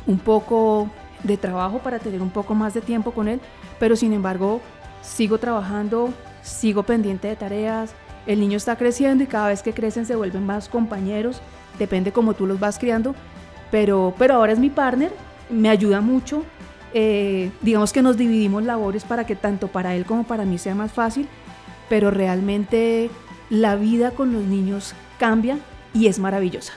un 0.06 0.18
poco 0.18 0.88
de 1.22 1.36
trabajo 1.36 1.78
para 1.78 1.98
tener 1.98 2.20
un 2.20 2.30
poco 2.30 2.54
más 2.54 2.74
de 2.74 2.80
tiempo 2.80 3.12
con 3.12 3.28
él, 3.28 3.40
pero 3.78 3.94
sin 3.94 4.12
embargo 4.12 4.60
sigo 5.00 5.38
trabajando, 5.38 6.10
sigo 6.42 6.82
pendiente 6.82 7.28
de 7.28 7.36
tareas, 7.36 7.94
el 8.26 8.40
niño 8.40 8.56
está 8.56 8.76
creciendo 8.76 9.24
y 9.24 9.26
cada 9.26 9.48
vez 9.48 9.62
que 9.62 9.72
crecen 9.72 10.06
se 10.06 10.16
vuelven 10.16 10.44
más 10.44 10.68
compañeros, 10.68 11.40
depende 11.78 12.12
cómo 12.12 12.34
tú 12.34 12.46
los 12.46 12.58
vas 12.58 12.78
criando, 12.78 13.14
pero, 13.70 14.14
pero 14.18 14.34
ahora 14.34 14.52
es 14.52 14.58
mi 14.58 14.70
partner 14.70 15.12
me 15.52 15.68
ayuda 15.68 16.00
mucho. 16.00 16.44
Eh, 16.94 17.50
digamos 17.62 17.92
que 17.92 18.02
nos 18.02 18.16
dividimos 18.16 18.64
labores 18.64 19.04
para 19.04 19.24
que 19.24 19.36
tanto 19.36 19.68
para 19.68 19.94
él 19.94 20.04
como 20.04 20.24
para 20.24 20.44
mí 20.44 20.58
sea 20.58 20.74
más 20.74 20.92
fácil, 20.92 21.28
pero 21.88 22.10
realmente 22.10 23.10
la 23.48 23.76
vida 23.76 24.10
con 24.10 24.32
los 24.32 24.42
niños 24.42 24.94
cambia 25.18 25.58
y 25.94 26.06
es 26.06 26.18
maravillosa. 26.18 26.72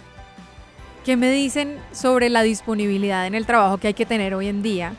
¿Qué 1.03 1.17
me 1.17 1.31
dicen 1.31 1.77
sobre 1.91 2.29
la 2.29 2.41
disponibilidad 2.41 3.27
en 3.27 3.35
el 3.35 3.45
trabajo 3.45 3.77
que 3.77 3.87
hay 3.87 3.93
que 3.93 4.05
tener 4.05 4.33
hoy 4.33 4.47
en 4.47 4.63
día? 4.63 4.93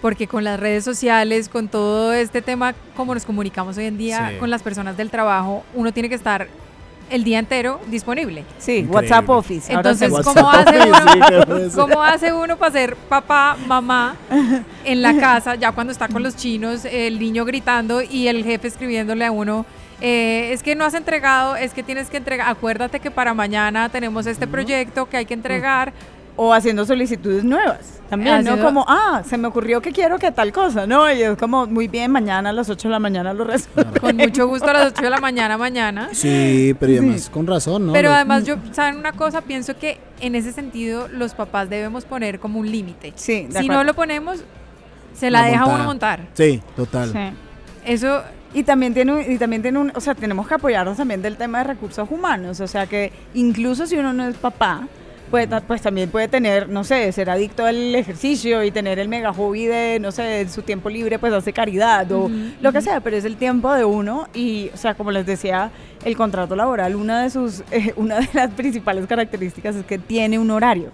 Porque 0.00 0.26
con 0.26 0.44
las 0.44 0.58
redes 0.58 0.82
sociales, 0.82 1.48
con 1.48 1.68
todo 1.68 2.12
este 2.12 2.42
tema, 2.42 2.74
como 2.96 3.14
nos 3.14 3.24
comunicamos 3.24 3.76
hoy 3.76 3.84
en 3.84 3.98
día 3.98 4.32
con 4.40 4.50
las 4.50 4.62
personas 4.62 4.96
del 4.96 5.10
trabajo, 5.10 5.62
uno 5.74 5.92
tiene 5.92 6.08
que 6.08 6.14
estar 6.14 6.48
el 7.10 7.24
día 7.24 7.38
entero 7.38 7.80
disponible. 7.88 8.44
Sí, 8.58 8.86
WhatsApp 8.88 9.28
Office. 9.28 9.72
Entonces, 9.72 10.12
¿cómo, 10.24 10.50
hace 10.50 10.78
uno, 10.80 11.70
¿cómo 11.74 12.02
hace 12.02 12.32
uno 12.32 12.56
para 12.56 12.72
ser 12.72 12.96
papá, 12.96 13.56
mamá 13.66 14.16
en 14.84 15.02
la 15.02 15.16
casa, 15.20 15.54
ya 15.54 15.72
cuando 15.72 15.92
está 15.92 16.08
con 16.08 16.22
los 16.22 16.36
chinos, 16.36 16.84
el 16.84 17.18
niño 17.18 17.44
gritando 17.44 18.02
y 18.02 18.28
el 18.28 18.44
jefe 18.44 18.68
escribiéndole 18.68 19.24
a 19.24 19.30
uno? 19.30 19.66
Eh, 20.04 20.52
es 20.52 20.64
que 20.64 20.74
no 20.74 20.84
has 20.84 20.94
entregado, 20.94 21.54
es 21.54 21.72
que 21.72 21.84
tienes 21.84 22.10
que 22.10 22.16
entregar, 22.16 22.48
acuérdate 22.48 22.98
que 22.98 23.12
para 23.12 23.34
mañana 23.34 23.88
tenemos 23.88 24.26
este 24.26 24.48
proyecto 24.48 25.08
que 25.08 25.18
hay 25.18 25.26
que 25.26 25.34
entregar, 25.34 25.92
o 26.36 26.52
haciendo 26.52 26.84
solicitudes 26.84 27.44
nuevas. 27.44 28.00
También, 28.08 28.44
¿no? 28.44 28.60
Como, 28.60 28.84
ah, 28.88 29.22
se 29.26 29.38
me 29.38 29.48
ocurrió 29.48 29.80
que 29.80 29.90
quiero 29.90 30.18
que 30.18 30.30
tal 30.32 30.52
cosa, 30.52 30.86
¿no? 30.86 31.10
Y 31.10 31.22
es 31.22 31.38
como, 31.38 31.66
muy 31.66 31.88
bien, 31.88 32.10
mañana 32.10 32.50
a 32.50 32.52
las 32.52 32.68
8 32.68 32.88
de 32.88 32.92
la 32.92 32.98
mañana 32.98 33.32
lo 33.32 33.44
resuelvo. 33.44 34.00
Con 34.00 34.16
mucho 34.16 34.46
gusto 34.46 34.68
a 34.68 34.74
las 34.74 34.92
8 34.92 35.02
de 35.02 35.10
la 35.10 35.18
mañana, 35.18 35.56
mañana. 35.56 36.10
Sí, 36.12 36.76
pero 36.78 36.92
además 36.92 37.30
con 37.30 37.46
razón, 37.46 37.86
¿no? 37.86 37.92
Pero 37.94 38.12
además 38.12 38.44
yo, 38.44 38.56
¿saben 38.72 38.98
una 38.98 39.12
cosa? 39.12 39.40
Pienso 39.40 39.78
que 39.78 39.98
en 40.20 40.34
ese 40.34 40.52
sentido 40.52 41.08
los 41.08 41.34
papás 41.34 41.70
debemos 41.70 42.04
poner 42.04 42.38
como 42.38 42.60
un 42.60 42.70
límite. 42.70 43.12
Sí, 43.16 43.48
Si 43.50 43.68
no 43.68 43.82
lo 43.82 43.94
ponemos, 43.94 44.44
se 45.14 45.30
la, 45.30 45.46
deja 45.46 45.64
uno 45.66 45.84
montar. 45.84 46.28
Sí, 46.34 46.62
total. 46.76 47.12
Sí. 47.12 47.36
Eso 47.86 48.22
y 48.54 48.62
también 48.64 48.92
tiene 48.92 49.32
y 49.32 49.38
también 49.38 49.62
tiene 49.62 49.78
un, 49.78 49.92
o 49.94 50.00
sea, 50.00 50.14
tenemos 50.14 50.46
que 50.46 50.54
apoyarnos 50.54 50.96
también 50.96 51.22
del 51.22 51.36
tema 51.36 51.58
de 51.58 51.64
recursos 51.64 52.06
humanos, 52.10 52.60
o 52.60 52.66
sea 52.66 52.86
que 52.86 53.12
incluso 53.34 53.86
si 53.86 53.96
uno 53.96 54.12
no 54.12 54.28
es 54.28 54.36
papá, 54.36 54.86
pues 55.32 55.80
también 55.80 56.10
puede 56.10 56.28
tener, 56.28 56.68
no 56.68 56.84
sé, 56.84 57.10
ser 57.10 57.30
adicto 57.30 57.64
al 57.64 57.94
ejercicio 57.94 58.62
y 58.62 58.70
tener 58.70 58.98
el 58.98 59.08
mega 59.08 59.32
hobby 59.32 59.64
de, 59.64 59.98
no 59.98 60.12
sé, 60.12 60.46
su 60.48 60.60
tiempo 60.60 60.90
libre, 60.90 61.18
pues 61.18 61.32
hace 61.32 61.54
caridad 61.54 62.10
o 62.12 62.30
lo 62.60 62.70
que 62.70 62.82
sea, 62.82 63.00
pero 63.00 63.16
es 63.16 63.24
el 63.24 63.36
tiempo 63.36 63.72
de 63.72 63.84
uno 63.86 64.28
y, 64.34 64.70
o 64.74 64.76
sea, 64.76 64.94
como 64.94 65.10
les 65.10 65.24
decía, 65.24 65.70
el 66.04 66.16
contrato 66.18 66.54
laboral, 66.54 66.96
una 66.96 67.22
de 67.22 67.30
sus, 67.30 67.64
eh, 67.70 67.94
una 67.96 68.20
de 68.20 68.28
las 68.34 68.50
principales 68.50 69.06
características 69.06 69.74
es 69.74 69.86
que 69.86 69.98
tiene 69.98 70.38
un 70.38 70.50
horario. 70.50 70.90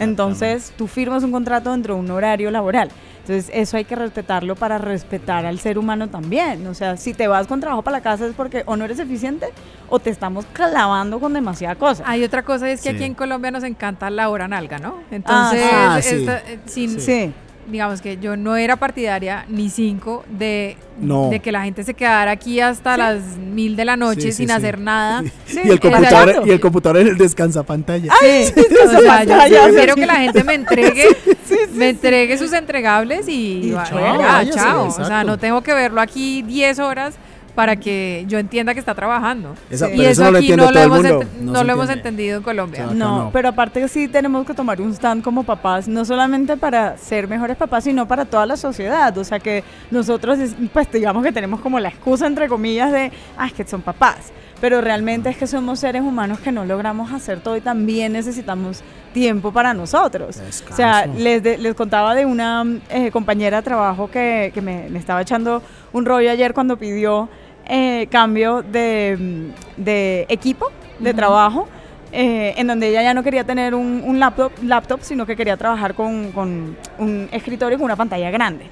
Entonces, 0.00 0.74
tú 0.76 0.86
firmas 0.86 1.24
un 1.24 1.32
contrato 1.32 1.72
dentro 1.72 1.94
de 1.94 2.00
un 2.00 2.10
horario 2.10 2.50
laboral. 2.50 2.90
Entonces 3.28 3.50
eso 3.54 3.76
hay 3.76 3.84
que 3.84 3.94
respetarlo 3.94 4.56
para 4.56 4.78
respetar 4.78 5.44
al 5.44 5.58
ser 5.58 5.76
humano 5.78 6.08
también. 6.08 6.66
O 6.66 6.72
sea, 6.72 6.96
si 6.96 7.12
te 7.12 7.28
vas 7.28 7.46
con 7.46 7.60
trabajo 7.60 7.82
para 7.82 7.98
la 7.98 8.02
casa 8.02 8.26
es 8.26 8.32
porque 8.34 8.62
o 8.64 8.74
no 8.76 8.86
eres 8.86 8.98
eficiente 8.98 9.48
o 9.90 9.98
te 9.98 10.08
estamos 10.08 10.46
clavando 10.54 11.20
con 11.20 11.34
demasiada 11.34 11.74
cosa. 11.74 12.04
Hay 12.06 12.24
otra 12.24 12.42
cosa, 12.42 12.70
es 12.70 12.80
que 12.80 12.88
Sí. 12.90 12.96
aquí 12.96 13.04
en 13.04 13.12
Colombia 13.12 13.50
nos 13.50 13.64
encanta 13.64 14.08
la 14.08 14.30
hora 14.30 14.48
nalga, 14.48 14.78
¿no? 14.78 15.00
Entonces, 15.10 15.62
Ah, 15.70 15.98
sí. 16.02 16.14
esta- 16.16 16.38
eh, 16.38 16.58
sin, 16.64 16.98
Sí. 16.98 17.32
Digamos 17.70 18.00
que 18.00 18.16
yo 18.18 18.36
no 18.36 18.56
era 18.56 18.76
partidaria 18.76 19.44
ni 19.48 19.68
cinco 19.70 20.24
de, 20.28 20.76
No. 21.00 21.30
de 21.30 21.40
que 21.40 21.52
la 21.52 21.62
gente 21.64 21.84
se 21.84 21.94
quedara 21.94 22.30
aquí 22.32 22.60
hasta 22.60 22.96
las 22.96 23.20
mil 23.36 23.76
de 23.76 23.84
la 23.84 23.96
noche 23.96 24.20
Sí, 24.22 24.30
sí, 24.32 24.36
sin 24.38 24.48
sí. 24.48 24.52
hacer 24.54 24.78
nada. 24.78 25.22
Sí, 25.46 25.60
y, 25.64 25.70
el 25.70 25.80
computador, 25.80 26.28
exacto. 26.28 26.46
y 26.46 26.50
el 26.52 26.60
computador 26.60 26.96
en 26.98 27.06
el 27.08 27.16
descansa 27.18 27.62
pantalla. 27.62 28.12
Sí, 28.20 28.52
o 28.86 29.00
sea, 29.00 29.24
yo 29.48 29.62
prefiero 29.64 29.94
que 29.94 30.06
la 30.06 30.16
gente 30.16 30.44
me 30.44 30.54
entregue, 30.54 31.04
me 31.74 31.90
entregue 31.90 32.36
sus 32.38 32.52
entregables 32.52 33.28
y, 33.28 33.68
Y 33.68 33.70
va- 33.70 33.84
chao, 33.84 34.20
ya, 34.20 34.50
chao. 34.50 34.86
O 34.88 35.04
sea, 35.04 35.24
no 35.24 35.38
tengo 35.38 35.62
que 35.62 35.72
verlo 35.74 36.00
aquí 36.00 36.42
10 36.42 36.78
horas 36.80 37.14
para 37.58 37.74
que 37.74 38.24
yo 38.28 38.38
entienda 38.38 38.72
que 38.72 38.78
está 38.78 38.94
trabajando. 38.94 39.52
Esa- 39.68 39.88
y 39.90 39.96
pero 39.96 40.02
eso, 40.02 40.10
eso 40.12 40.24
no 40.26 40.30
lo 40.30 40.38
aquí 40.38 40.52
entiende 40.52 40.64
no 40.66 40.70
lo, 40.70 40.80
hemos, 40.80 40.98
mundo, 41.02 41.20
ent- 41.22 41.26
no 41.40 41.52
no 41.52 41.58
se 41.58 41.64
lo 41.64 41.72
hemos 41.72 41.82
entiende. 41.86 42.08
entendido 42.08 42.36
en 42.36 42.42
Colombia. 42.44 42.86
No, 42.86 42.94
no. 42.94 43.30
pero 43.32 43.48
aparte 43.48 43.88
sí 43.88 44.06
tenemos 44.06 44.46
que 44.46 44.54
tomar 44.54 44.80
un 44.80 44.92
stand 44.94 45.24
como 45.24 45.42
papás, 45.42 45.88
no 45.88 46.04
solamente 46.04 46.56
para 46.56 46.96
ser 46.98 47.26
mejores 47.26 47.56
papás, 47.56 47.82
sino 47.82 48.06
para 48.06 48.24
toda 48.26 48.46
la 48.46 48.56
sociedad. 48.56 49.18
O 49.18 49.24
sea 49.24 49.40
que 49.40 49.64
nosotros, 49.90 50.38
es- 50.38 50.54
pues 50.72 50.88
digamos 50.92 51.24
que 51.24 51.32
tenemos 51.32 51.58
como 51.58 51.80
la 51.80 51.88
excusa, 51.88 52.28
entre 52.28 52.46
comillas, 52.46 52.92
de, 52.92 53.10
ah, 53.36 53.48
es 53.48 53.52
que 53.54 53.66
son 53.66 53.82
papás. 53.82 54.30
Pero 54.60 54.80
realmente 54.80 55.28
es 55.28 55.36
que 55.36 55.46
somos 55.48 55.80
seres 55.80 56.02
humanos 56.02 56.38
que 56.38 56.50
no 56.52 56.64
logramos 56.64 57.12
hacer 57.12 57.40
todo 57.40 57.56
y 57.56 57.60
también 57.60 58.12
necesitamos 58.12 58.82
tiempo 59.12 59.52
para 59.52 59.72
nosotros. 59.74 60.40
O 60.70 60.74
sea, 60.76 61.06
les, 61.06 61.42
de- 61.42 61.58
les 61.58 61.74
contaba 61.74 62.14
de 62.14 62.24
una 62.24 62.64
eh, 62.90 63.10
compañera 63.10 63.56
de 63.58 63.62
trabajo 63.64 64.08
que, 64.10 64.52
que 64.54 64.60
me, 64.62 64.88
me 64.90 64.98
estaba 65.00 65.22
echando 65.22 65.60
un 65.92 66.04
rollo 66.04 66.30
ayer 66.30 66.54
cuando 66.54 66.76
pidió 66.76 67.28
eh, 67.68 68.06
cambio 68.10 68.62
de, 68.62 69.50
de 69.76 70.26
equipo 70.28 70.70
de 70.98 71.14
trabajo, 71.14 71.68
eh, 72.12 72.54
en 72.56 72.66
donde 72.66 72.88
ella 72.88 73.02
ya 73.02 73.14
no 73.14 73.22
quería 73.22 73.44
tener 73.44 73.74
un, 73.74 74.02
un 74.04 74.18
laptop, 74.18 74.50
laptop, 74.62 75.00
sino 75.02 75.26
que 75.26 75.36
quería 75.36 75.56
trabajar 75.56 75.94
con, 75.94 76.32
con 76.32 76.76
un 76.98 77.28
escritorio 77.30 77.76
con 77.78 77.84
una 77.84 77.96
pantalla 77.96 78.30
grande. 78.30 78.66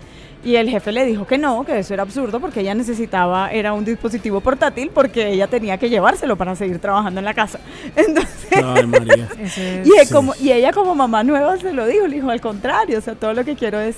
Y 0.45 0.55
el 0.57 0.71
jefe 0.71 0.93
le 0.93 1.05
dijo 1.05 1.27
que 1.27 1.39
no, 1.39 1.65
que 1.65 1.77
eso 1.77 1.93
era 1.93 2.05
absurdo 2.05 2.39
porque 2.39 2.61
ella 2.61 2.73
necesitaba, 2.75 3.51
era 3.51 3.73
un 3.73 3.85
dispositivo 3.85 4.41
portátil 4.41 4.91
porque 4.95 5.29
ella 5.31 5.49
tenía 5.49 5.77
que 5.77 5.89
llevárselo 5.91 6.37
para 6.37 6.55
seguir 6.55 6.79
trabajando 6.79 7.19
en 7.19 7.25
la 7.25 7.35
casa. 7.35 7.59
Entonces, 7.97 8.49
Ay, 8.65 8.87
María. 8.87 9.29
Y, 9.85 9.91
él 9.99 10.07
Sí. 10.07 10.13
como, 10.13 10.35
y 10.41 10.53
ella 10.53 10.73
como 10.73 10.95
mamá 10.95 11.25
nueva 11.25 11.57
se 11.57 11.73
lo 11.73 11.87
dijo, 11.87 12.07
le 12.07 12.17
dijo 12.17 12.31
al 12.31 12.41
contrario, 12.41 12.99
o 12.99 13.01
sea, 13.01 13.15
todo 13.17 13.33
lo 13.35 13.45
que 13.45 13.57
quiero 13.57 13.81
es 13.81 13.97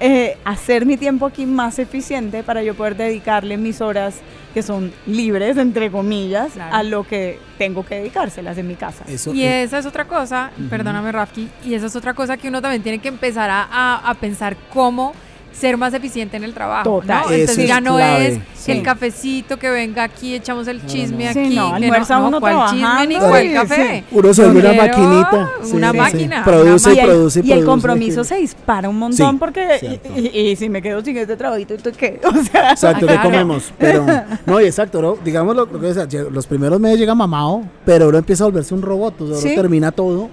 eh, 0.00 0.36
hacer 0.44 0.86
mi 0.86 0.96
tiempo 0.96 1.26
aquí 1.26 1.46
más 1.46 1.78
eficiente 1.78 2.42
para 2.42 2.62
yo 2.62 2.74
poder 2.74 2.96
dedicarle 2.96 3.56
mis 3.56 3.80
horas 3.80 4.16
que 4.54 4.62
son 4.62 4.92
libres, 5.06 5.56
entre 5.58 5.90
comillas, 5.90 6.52
Claro. 6.54 6.74
a 6.74 6.82
lo 6.82 7.04
que 7.06 7.38
tengo 7.58 7.84
que 7.84 7.96
dedicárselas 7.96 8.58
en 8.58 8.66
mi 8.66 8.74
casa. 8.74 9.04
Eso, 9.06 9.32
Y 9.32 9.42
eh, 9.44 9.62
esa 9.62 9.78
es 9.78 9.86
otra 9.86 10.06
cosa, 10.06 10.50
perdóname 10.68 11.12
Rafki, 11.12 11.48
y 11.64 11.74
esa 11.74 11.86
es 11.86 11.94
otra 11.94 12.14
cosa 12.14 12.36
que 12.36 12.48
uno 12.48 12.60
también 12.60 12.82
tiene 12.82 12.98
que 12.98 13.08
empezar 13.08 13.48
a, 13.50 13.62
a- 13.70 14.10
a 14.10 14.14
pensar 14.14 14.56
cómo 14.72 15.12
ser 15.52 15.76
más 15.76 15.92
eficiente 15.94 16.36
en 16.36 16.44
el 16.44 16.54
trabajo. 16.54 17.00
Total. 17.00 17.24
¿no? 17.26 17.32
Entonces 17.32 17.58
es 17.58 17.68
ya 17.68 17.80
no 17.80 17.98
es 17.98 18.38
sí. 18.54 18.72
el 18.72 18.82
cafecito 18.82 19.58
que 19.58 19.68
venga 19.70 20.02
aquí, 20.04 20.34
echamos 20.34 20.66
el 20.68 20.84
chisme 20.86 21.26
no. 21.26 21.32
Sí, 21.32 21.38
aquí. 21.40 21.54
no, 21.56 21.74
almuerza 21.74 22.18
uno 22.18 22.40
¿cuál 22.40 22.70
chisme 22.70 23.06
ni 23.08 23.14
y- 23.16 23.52
café? 23.54 24.04
uno 24.10 24.32
se 24.34 24.44
vuelve 24.48 24.60
una 24.70 24.72
maquinita. 24.82 25.50
Sí, 25.62 25.76
Una 25.76 25.88
sí, 25.90 25.92
sí. 25.96 25.98
máquina. 26.00 26.44
Produce 26.44 26.90
una 26.92 27.02
y 27.02 27.04
produce 27.04 27.40
y 27.44 27.48
y 27.48 27.52
el 27.52 27.64
compromiso 27.64 28.24
se 28.24 28.36
dispara 28.36 28.88
un 28.88 28.98
montón 28.98 29.32
Sí, 29.32 29.36
porque 29.38 30.00
y, 30.16 30.20
y- 30.38 30.50
y 30.50 30.56
si 30.56 30.68
me 30.68 30.80
quedo 30.80 31.02
sin 31.04 31.16
este 31.16 31.36
trabajito, 31.36 31.76
¿tú 31.76 31.90
qué? 31.96 32.20
O 32.30 32.42
sea, 32.44 32.70
Exacto, 32.72 33.06
¿qué 33.06 33.18
comemos? 33.22 33.72
Pero, 33.78 34.06
no, 34.46 34.60
y 34.60 34.64
exacto, 34.64 35.02
¿no? 35.02 35.16
digamos 35.24 35.54
lo, 35.56 35.66
lo 35.66 35.80
que 35.80 35.88
lle- 35.92 36.30
los 36.30 36.46
primeros 36.46 36.78
meses 36.80 36.98
llega 37.00 37.14
mamado, 37.14 37.62
pero 37.84 38.08
uno 38.08 38.18
empieza 38.18 38.44
a 38.44 38.46
volverse 38.46 38.72
un 38.74 38.82
robot, 38.82 39.20
o 39.20 39.26
sea, 39.26 39.36
uno 39.36 39.48
Sí. 39.48 39.54
termina 39.54 39.90
todo. 39.92 40.28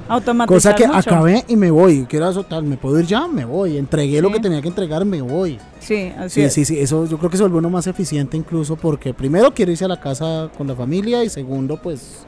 Cosa 0.47 0.75
que 0.75 0.87
mucho. 0.87 0.99
acabé 0.99 1.43
y 1.47 1.55
me 1.55 1.71
voy, 1.71 2.05
quiero 2.09 2.29
eso 2.29 2.43
tal, 2.43 2.63
me 2.63 2.77
puedo 2.77 2.99
ir 2.99 3.05
ya, 3.05 3.27
me 3.27 3.45
voy, 3.45 3.77
entregué 3.77 4.21
lo 4.21 4.27
Sí. 4.29 4.35
que 4.35 4.39
tenía 4.41 4.61
que 4.61 4.67
entregar, 4.67 5.03
me 5.07 5.21
voy. 5.21 5.57
Sí, 5.79 6.11
así 6.17 6.29
Sí, 6.35 6.41
es. 6.41 6.53
sí, 6.53 6.65
sí, 6.65 6.79
eso 6.79 7.05
yo 7.05 7.17
creo 7.17 7.29
que 7.29 7.37
se 7.37 7.43
vuelve 7.43 7.57
uno 7.59 7.69
más 7.69 7.87
eficiente 7.87 8.35
incluso 8.37 8.75
porque 8.75 9.13
primero 9.13 9.53
quiere 9.53 9.71
irse 9.71 9.85
a 9.85 9.87
la 9.87 9.99
casa 9.99 10.49
con 10.57 10.67
la 10.67 10.75
familia 10.75 11.23
y 11.23 11.29
segundo 11.29 11.77
pues 11.81 12.25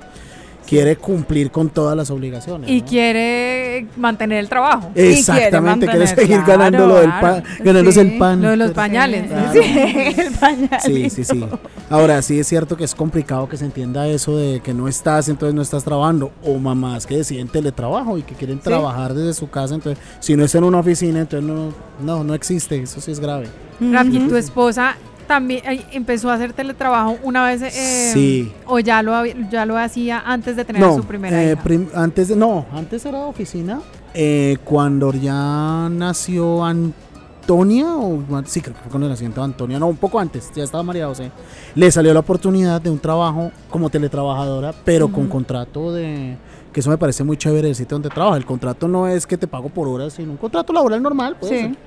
quiere 0.70 0.96
cumplir 0.98 1.50
con 1.50 1.70
todas 1.70 1.98
las 1.98 2.12
obligaciones. 2.12 2.70
Y 2.70 2.82
¿no? 2.82 2.88
quiere 2.88 3.88
mantener 3.98 4.38
el 4.38 4.48
trabajo. 4.48 4.92
Exactamente, 4.94 5.88
quiere 5.88 6.00
mantener, 6.00 6.08
seguir 6.08 6.44
claro, 6.44 6.60
ganando 6.60 6.88
lo 6.88 6.96
del 6.98 7.10
pan, 7.10 7.44
ganándose 7.60 8.02
Sí, 8.04 8.08
el 8.08 8.18
pan. 8.20 8.42
Lo 8.42 8.50
de 8.50 8.58
los 8.58 8.72
pañales. 8.72 9.28
Claro. 9.28 9.52
Sí, 9.52 9.60
el 10.18 10.32
pañal. 10.34 10.82
Sí, 10.82 11.10
sí, 11.10 11.24
sí. 11.24 11.46
Ahora 11.90 12.22
sí 12.22 12.40
es 12.40 12.48
cierto 12.48 12.78
que 12.78 12.84
es 12.84 12.94
complicado 12.94 13.50
que 13.50 13.58
se 13.58 13.66
entienda 13.66 14.08
eso 14.08 14.38
de 14.38 14.60
que 14.60 14.76
no 14.76 14.88
estás, 14.88 15.28
entonces 15.28 15.56
no 15.56 15.64
estás 15.64 15.84
trabajando. 15.84 16.32
O 16.44 16.60
mamás 16.60 17.08
que 17.08 17.18
deciden 17.18 17.48
teletrabajo 17.48 18.20
y 18.20 18.22
que 18.22 18.36
quieren 18.36 18.60
trabajar 18.60 19.16
desde 19.16 19.34
su 19.34 19.50
casa. 19.50 19.74
Entonces, 19.74 20.04
si 20.20 20.36
no 20.36 20.44
está 20.44 20.60
en 20.60 20.66
una 20.66 20.80
oficina, 20.80 21.22
entonces 21.22 21.50
no, 21.50 21.74
no, 22.00 22.24
no 22.24 22.34
existe. 22.36 22.80
Eso 22.80 23.02
sí 23.02 23.12
es 23.12 23.20
grave. 23.20 23.48
Rafki, 23.80 24.20
tu 24.20 24.36
esposa 24.36 24.96
también 25.30 25.62
empezó 25.92 26.32
a 26.32 26.34
hacer 26.34 26.54
teletrabajo 26.54 27.18
una 27.22 27.46
vez 27.46 27.62
eh, 27.62 28.12
Sí. 28.14 28.52
o 28.66 28.80
ya 28.80 29.04
lo 29.04 29.14
había- 29.16 29.36
ya 29.52 29.64
lo 29.68 29.78
hacía 29.78 30.20
antes 30.26 30.56
de 30.56 30.66
tener 30.66 30.84
a 30.84 30.94
su 30.96 31.04
primera 31.04 31.42
eh, 31.42 31.52
hija. 31.54 31.64
prim- 31.64 31.88
antes 31.94 32.30
de, 32.30 32.36
no, 32.36 32.66
antes 32.74 33.06
era 33.06 33.20
oficina. 33.20 33.80
Eh, 34.16 34.58
cuando 34.66 35.14
ya 35.14 35.88
nació 35.92 36.66
Antonia, 36.66 37.96
o 37.96 38.24
sí, 38.46 38.60
creo 38.62 38.74
que 38.76 38.82
fue 38.82 38.90
cuando 38.90 39.08
nació 39.08 39.30
Antonia, 39.44 39.78
no, 39.78 39.86
un 39.88 39.98
poco 39.98 40.20
antes, 40.20 40.50
ya 40.56 40.64
estaba 40.64 40.82
María 40.84 41.06
José. 41.06 41.30
Le 41.76 41.92
salió 41.92 42.12
la 42.12 42.22
oportunidad 42.22 42.82
de 42.82 42.90
un 42.90 42.98
trabajo 42.98 43.52
como 43.70 43.90
teletrabajadora, 43.92 44.74
pero 44.84 45.12
con 45.12 45.28
contrato 45.28 45.94
de. 45.94 46.38
Que 46.74 46.80
eso 46.80 46.90
me 46.90 46.98
parece 46.98 47.24
muy 47.24 47.38
chévere 47.38 47.70
el 47.70 47.76
sitio 47.76 47.96
donde 47.96 48.10
trabaja. 48.10 48.36
El 48.38 48.46
contrato 48.46 48.88
no 48.88 49.08
es 49.08 49.26
que 49.28 49.38
te 49.38 49.46
pago 49.48 49.70
por 49.70 49.88
horas, 49.88 50.14
sino 50.14 50.32
un 50.32 50.38
contrato 50.38 50.74
laboral 50.74 51.02
normal, 51.02 51.36
puede 51.40 51.54
Sí. 51.56 51.62
ser, 51.68 51.78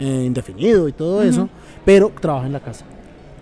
eh, 0.00 0.24
indefinido 0.24 0.88
y 0.88 0.92
todo 0.92 1.22
eso, 1.22 1.48
pero 1.88 2.12
trabaja 2.20 2.44
en 2.46 2.52
la 2.52 2.60
casa. 2.60 2.84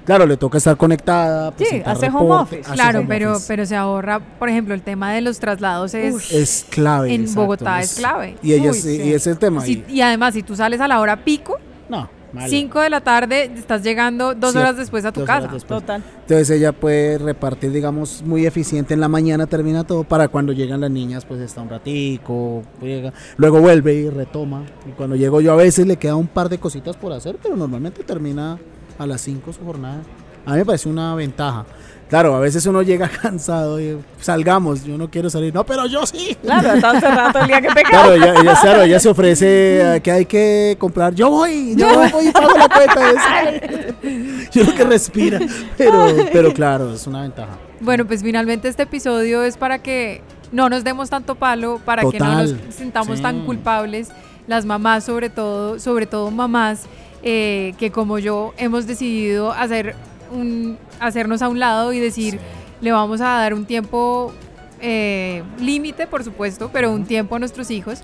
Claro, 0.04 0.24
le 0.24 0.36
toca 0.36 0.56
estar 0.58 0.76
conectada. 0.76 1.52
Sí, 1.58 1.82
hace 1.84 2.06
home 2.06 2.30
office. 2.32 2.60
hace 2.60 2.72
Claro, 2.74 3.00
home 3.00 3.08
pero, 3.08 3.32
office. 3.32 3.46
pero 3.48 3.66
se 3.66 3.74
ahorra, 3.74 4.20
por 4.20 4.48
ejemplo, 4.48 4.72
el 4.72 4.82
tema 4.82 5.12
de 5.12 5.20
los 5.20 5.40
traslados 5.40 5.94
es... 5.94 6.30
es 6.32 6.64
clave. 6.70 7.12
en 7.12 7.22
exacto, 7.22 7.40
Bogotá 7.40 7.80
es 7.80 7.94
clave. 7.96 8.36
Y 8.44 8.52
ella 8.52 8.70
Uy, 8.70 8.76
sí, 8.76 8.98
sí. 8.98 9.02
y 9.02 9.08
ese 9.08 9.16
es 9.16 9.26
el 9.26 9.38
tema. 9.38 9.62
si- 9.62 9.84
y 9.88 10.00
además, 10.00 10.32
si 10.34 10.44
tú 10.44 10.54
sales 10.54 10.80
a 10.80 10.86
la 10.86 11.00
hora 11.00 11.16
pico, 11.24 11.58
no, 11.88 12.08
mal. 12.36 12.48
5 12.48 12.80
de 12.80 12.90
la 12.90 13.00
tarde, 13.00 13.50
estás 13.56 13.82
llegando 13.82 14.34
dos 14.34 14.52
Sí, 14.52 14.58
horas 14.58 14.76
después 14.76 15.04
a 15.04 15.12
tu 15.12 15.24
casa. 15.24 15.48
Total. 15.66 16.02
Entonces 16.22 16.50
ella 16.50 16.72
puede 16.72 17.18
repartir, 17.18 17.72
digamos, 17.72 18.22
muy 18.22 18.46
eficiente 18.46 18.94
en 18.94 19.00
la 19.00 19.08
mañana, 19.08 19.46
termina 19.46 19.84
todo, 19.84 20.04
para 20.04 20.28
cuando 20.28 20.52
llegan 20.52 20.80
las 20.80 20.90
niñas, 20.90 21.24
pues 21.24 21.40
está 21.40 21.62
un 21.62 21.68
ratico, 21.68 22.62
llega, 22.80 23.12
luego 23.36 23.60
vuelve 23.60 23.94
y 23.94 24.10
retoma. 24.10 24.64
Y 24.88 24.92
cuando 24.92 25.16
llego 25.16 25.40
yo 25.40 25.52
a 25.52 25.56
veces 25.56 25.86
le 25.86 25.96
queda 25.96 26.16
un 26.16 26.28
par 26.28 26.48
de 26.48 26.58
cositas 26.58 26.96
por 26.96 27.12
hacer, 27.12 27.38
pero 27.42 27.56
normalmente 27.56 28.04
termina 28.04 28.58
a 28.98 29.06
las 29.06 29.20
5 29.22 29.52
su 29.52 29.64
jornada. 29.64 30.00
A 30.44 30.52
mí 30.52 30.58
me 30.58 30.64
parece 30.64 30.88
una 30.88 31.14
ventaja. 31.16 31.66
Claro, 32.08 32.36
a 32.36 32.40
veces 32.40 32.64
uno 32.66 32.82
llega 32.82 33.08
cansado 33.22 33.80
y 33.80 33.98
salgamos, 34.20 34.84
yo 34.84 34.96
no 34.96 35.10
quiero 35.10 35.28
salir. 35.28 35.52
No, 35.52 35.64
pero 35.64 35.86
yo 35.86 36.06
sí. 36.06 36.36
Claro, 36.42 36.74
está 36.74 36.94
encerrado 36.94 37.32
todo 37.32 37.42
el 37.42 37.48
día 37.48 37.60
que 37.60 37.68
pecado. 37.68 37.90
Claro, 37.90 38.12
ella, 38.14 38.40
ella, 38.40 38.60
claro, 38.60 38.82
ella 38.82 39.00
se 39.00 39.08
ofrece 39.08 39.96
eh, 39.96 40.00
que 40.00 40.12
hay 40.12 40.26
que 40.26 40.76
comprar. 40.78 41.14
Yo 41.14 41.30
voy, 41.30 41.74
yo 41.76 41.88
voy 42.12 42.28
y 42.28 42.32
pago 42.32 42.56
la 42.56 42.68
cuenta. 42.68 43.10
Es- 43.10 44.50
yo 44.52 44.64
lo 44.64 44.74
que 44.74 44.84
respira. 44.84 45.40
Pero, 45.76 46.06
pero 46.32 46.52
claro, 46.52 46.92
es 46.94 47.06
una 47.06 47.22
ventaja. 47.22 47.58
Bueno, 47.80 48.06
pues 48.06 48.22
finalmente 48.22 48.68
este 48.68 48.84
episodio 48.84 49.42
es 49.42 49.56
para 49.56 49.80
que 49.80 50.22
no 50.52 50.68
nos 50.68 50.84
demos 50.84 51.10
tanto 51.10 51.34
palo, 51.34 51.80
para 51.84 52.08
que 52.08 52.18
no 52.18 52.42
nos 52.42 52.54
sintamos 52.70 53.16
sí. 53.16 53.22
tan 53.22 53.44
culpables, 53.44 54.08
las 54.46 54.64
mamás 54.64 55.04
sobre 55.04 55.28
todo, 55.28 55.78
sobre 55.78 56.06
todo 56.06 56.30
mamás 56.30 56.84
eh, 57.22 57.74
que 57.78 57.90
como 57.90 58.18
yo 58.18 58.54
hemos 58.56 58.86
decidido 58.86 59.52
hacer 59.52 59.96
un, 60.30 60.78
hacernos 61.00 61.42
a 61.42 61.48
un 61.48 61.58
lado 61.60 61.92
y 61.92 62.00
decir, 62.00 62.38
le 62.80 62.92
vamos 62.92 63.20
a 63.20 63.24
dar 63.38 63.54
un 63.54 63.64
tiempo 63.66 64.32
eh, 64.80 65.42
límite, 65.58 66.06
por 66.06 66.22
supuesto, 66.24 66.70
pero 66.72 66.90
un 66.92 67.04
tiempo 67.06 67.36
a 67.36 67.38
nuestros 67.38 67.70
hijos 67.70 68.00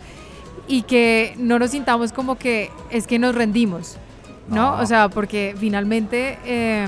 y 0.68 0.82
que 0.82 1.34
no 1.38 1.58
nos 1.58 1.70
sintamos 1.72 2.12
como 2.12 2.36
que 2.36 2.70
es 2.90 3.06
que 3.06 3.18
nos 3.18 3.34
rendimos, 3.34 3.96
¿no? 4.48 4.76
No. 4.76 4.82
O 4.82 4.86
sea, 4.86 5.08
porque 5.08 5.54
finalmente 5.58 6.38
eh, 6.46 6.86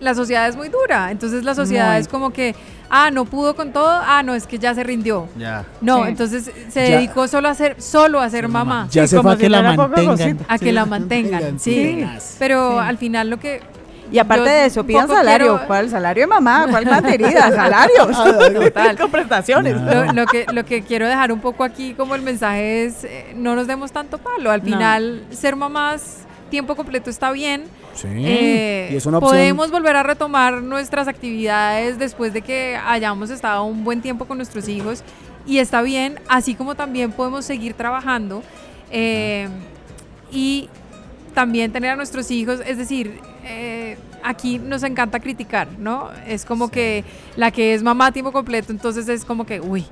la 0.00 0.14
sociedad 0.14 0.48
es 0.48 0.56
muy 0.56 0.68
dura, 0.68 1.10
entonces 1.10 1.44
la 1.44 1.54
sociedad 1.54 1.92
Muy. 1.92 2.00
es 2.00 2.08
como 2.08 2.30
que, 2.30 2.54
ah, 2.90 3.10
no 3.10 3.24
pudo 3.24 3.54
con 3.56 3.72
todo, 3.72 3.88
ah, 3.90 4.22
no, 4.22 4.34
es 4.34 4.46
que 4.46 4.58
ya 4.58 4.74
se 4.74 4.82
rindió. 4.84 5.28
Ya. 5.38 5.64
No, 5.80 6.02
Sí. 6.04 6.08
entonces 6.10 6.50
se 6.68 6.88
Ya. 6.88 6.96
dedicó 6.96 7.26
solo 7.28 7.48
a 7.48 7.54
ser, 7.54 7.80
solo 7.80 8.20
a 8.20 8.30
ser 8.30 8.48
mamá. 8.48 8.88
Ya 8.90 9.02
Sí, 9.02 9.08
se 9.08 9.16
como 9.16 9.28
fue 9.30 9.32
a 9.32 9.36
si 9.36 9.42
que 9.42 9.48
la 9.50 9.62
mantengan. 9.76 10.38
A 10.48 10.58
que 10.58 10.72
la 10.72 10.86
mantengan, 10.86 11.60
sí. 11.60 12.04
Pero 12.38 12.72
Sí. 12.72 12.78
al 12.88 12.98
final 12.98 13.30
lo 13.30 13.38
que... 13.38 13.60
Y 14.14 14.18
aparte 14.20 14.44
Yo 14.44 14.50
de 14.50 14.66
eso, 14.66 14.80
un 14.82 14.86
pidan 14.86 15.08
salario. 15.08 15.46
quiero- 15.54 15.66
¿Cuál 15.66 15.90
salario 15.90 16.22
de 16.22 16.26
mamá? 16.28 16.66
¿Cuál 16.70 16.86
mantenida? 16.86 17.50
Salarios. 17.54 18.16
Total. 18.54 18.96
Con 19.00 19.10
prestaciones. 19.10 19.80
Lo, 19.80 20.12
lo 20.12 20.26
que, 20.26 20.46
lo 20.52 20.64
que 20.64 20.82
quiero 20.82 21.08
dejar 21.08 21.32
un 21.32 21.40
poco 21.40 21.64
aquí 21.64 21.94
como 21.94 22.14
el 22.14 22.22
mensaje 22.22 22.84
es, 22.84 23.02
eh, 23.04 23.32
no 23.34 23.56
nos 23.56 23.66
demos 23.66 23.90
tanto 23.90 24.18
palo. 24.18 24.50
Al 24.52 24.60
No. 24.60 24.64
final, 24.66 25.24
ser 25.30 25.56
mamás 25.56 26.18
tiempo 26.48 26.76
completo 26.76 27.10
está 27.10 27.32
bien. 27.32 27.64
Sí. 27.94 28.06
Eh, 28.08 28.90
y 28.92 28.96
es 28.96 29.04
una 29.06 29.18
opción. 29.18 29.32
podemos 29.32 29.70
volver 29.72 29.96
a 29.96 30.02
retomar 30.04 30.62
nuestras 30.62 31.08
actividades 31.08 31.98
después 31.98 32.32
de 32.32 32.42
que 32.42 32.78
hayamos 32.86 33.30
estado 33.30 33.64
un 33.64 33.82
buen 33.82 34.00
tiempo 34.00 34.26
con 34.26 34.36
nuestros 34.36 34.68
hijos 34.68 35.02
y 35.46 35.58
está 35.58 35.82
bien, 35.82 36.20
así 36.28 36.54
como 36.54 36.74
también 36.76 37.10
podemos 37.12 37.44
seguir 37.44 37.74
trabajando 37.74 38.42
eh, 38.92 39.48
y 40.30 40.68
también 41.34 41.72
tener 41.72 41.90
a 41.90 41.96
nuestros 41.96 42.30
hijos, 42.30 42.60
es 42.64 42.78
decir, 42.78 43.18
eh, 43.44 43.98
aquí 44.22 44.58
nos 44.58 44.82
encanta 44.82 45.20
criticar, 45.20 45.68
¿no? 45.78 46.08
Es 46.26 46.44
como 46.44 46.70
que 46.70 47.04
la 47.36 47.50
que 47.50 47.74
es 47.74 47.82
mamá 47.82 48.06
a 48.06 48.12
tiempo 48.12 48.32
completo, 48.32 48.72
entonces 48.72 49.08
es 49.08 49.24
como 49.24 49.44
que, 49.44 49.60
uy, 49.60 49.84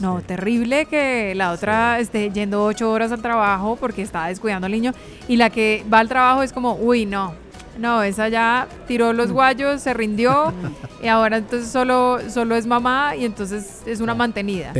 no, 0.00 0.20
terrible 0.22 0.86
que 0.86 1.34
la 1.34 1.52
otra 1.52 2.00
esté 2.00 2.30
yendo 2.30 2.64
ocho 2.64 2.90
horas 2.90 3.12
al 3.12 3.22
trabajo 3.22 3.76
porque 3.80 4.02
está 4.02 4.26
descuidando 4.26 4.66
al 4.66 4.72
niño 4.72 4.92
y 5.28 5.36
la 5.36 5.50
que 5.50 5.84
va 5.92 6.00
al 6.00 6.08
trabajo 6.08 6.42
es 6.42 6.52
como, 6.52 6.74
uy, 6.74 7.06
no, 7.06 7.34
no, 7.78 8.02
esa 8.02 8.28
ya 8.28 8.68
tiró 8.86 9.12
los 9.12 9.32
guayos, 9.32 9.82
se 9.82 9.94
rindió 9.94 10.52
y 11.02 11.08
ahora 11.08 11.38
entonces 11.38 11.70
solo, 11.70 12.18
solo 12.28 12.56
es 12.56 12.66
mamá 12.66 13.14
y 13.16 13.24
entonces 13.24 13.82
es 13.86 14.00
una 14.00 14.14
mantenida. 14.14 14.72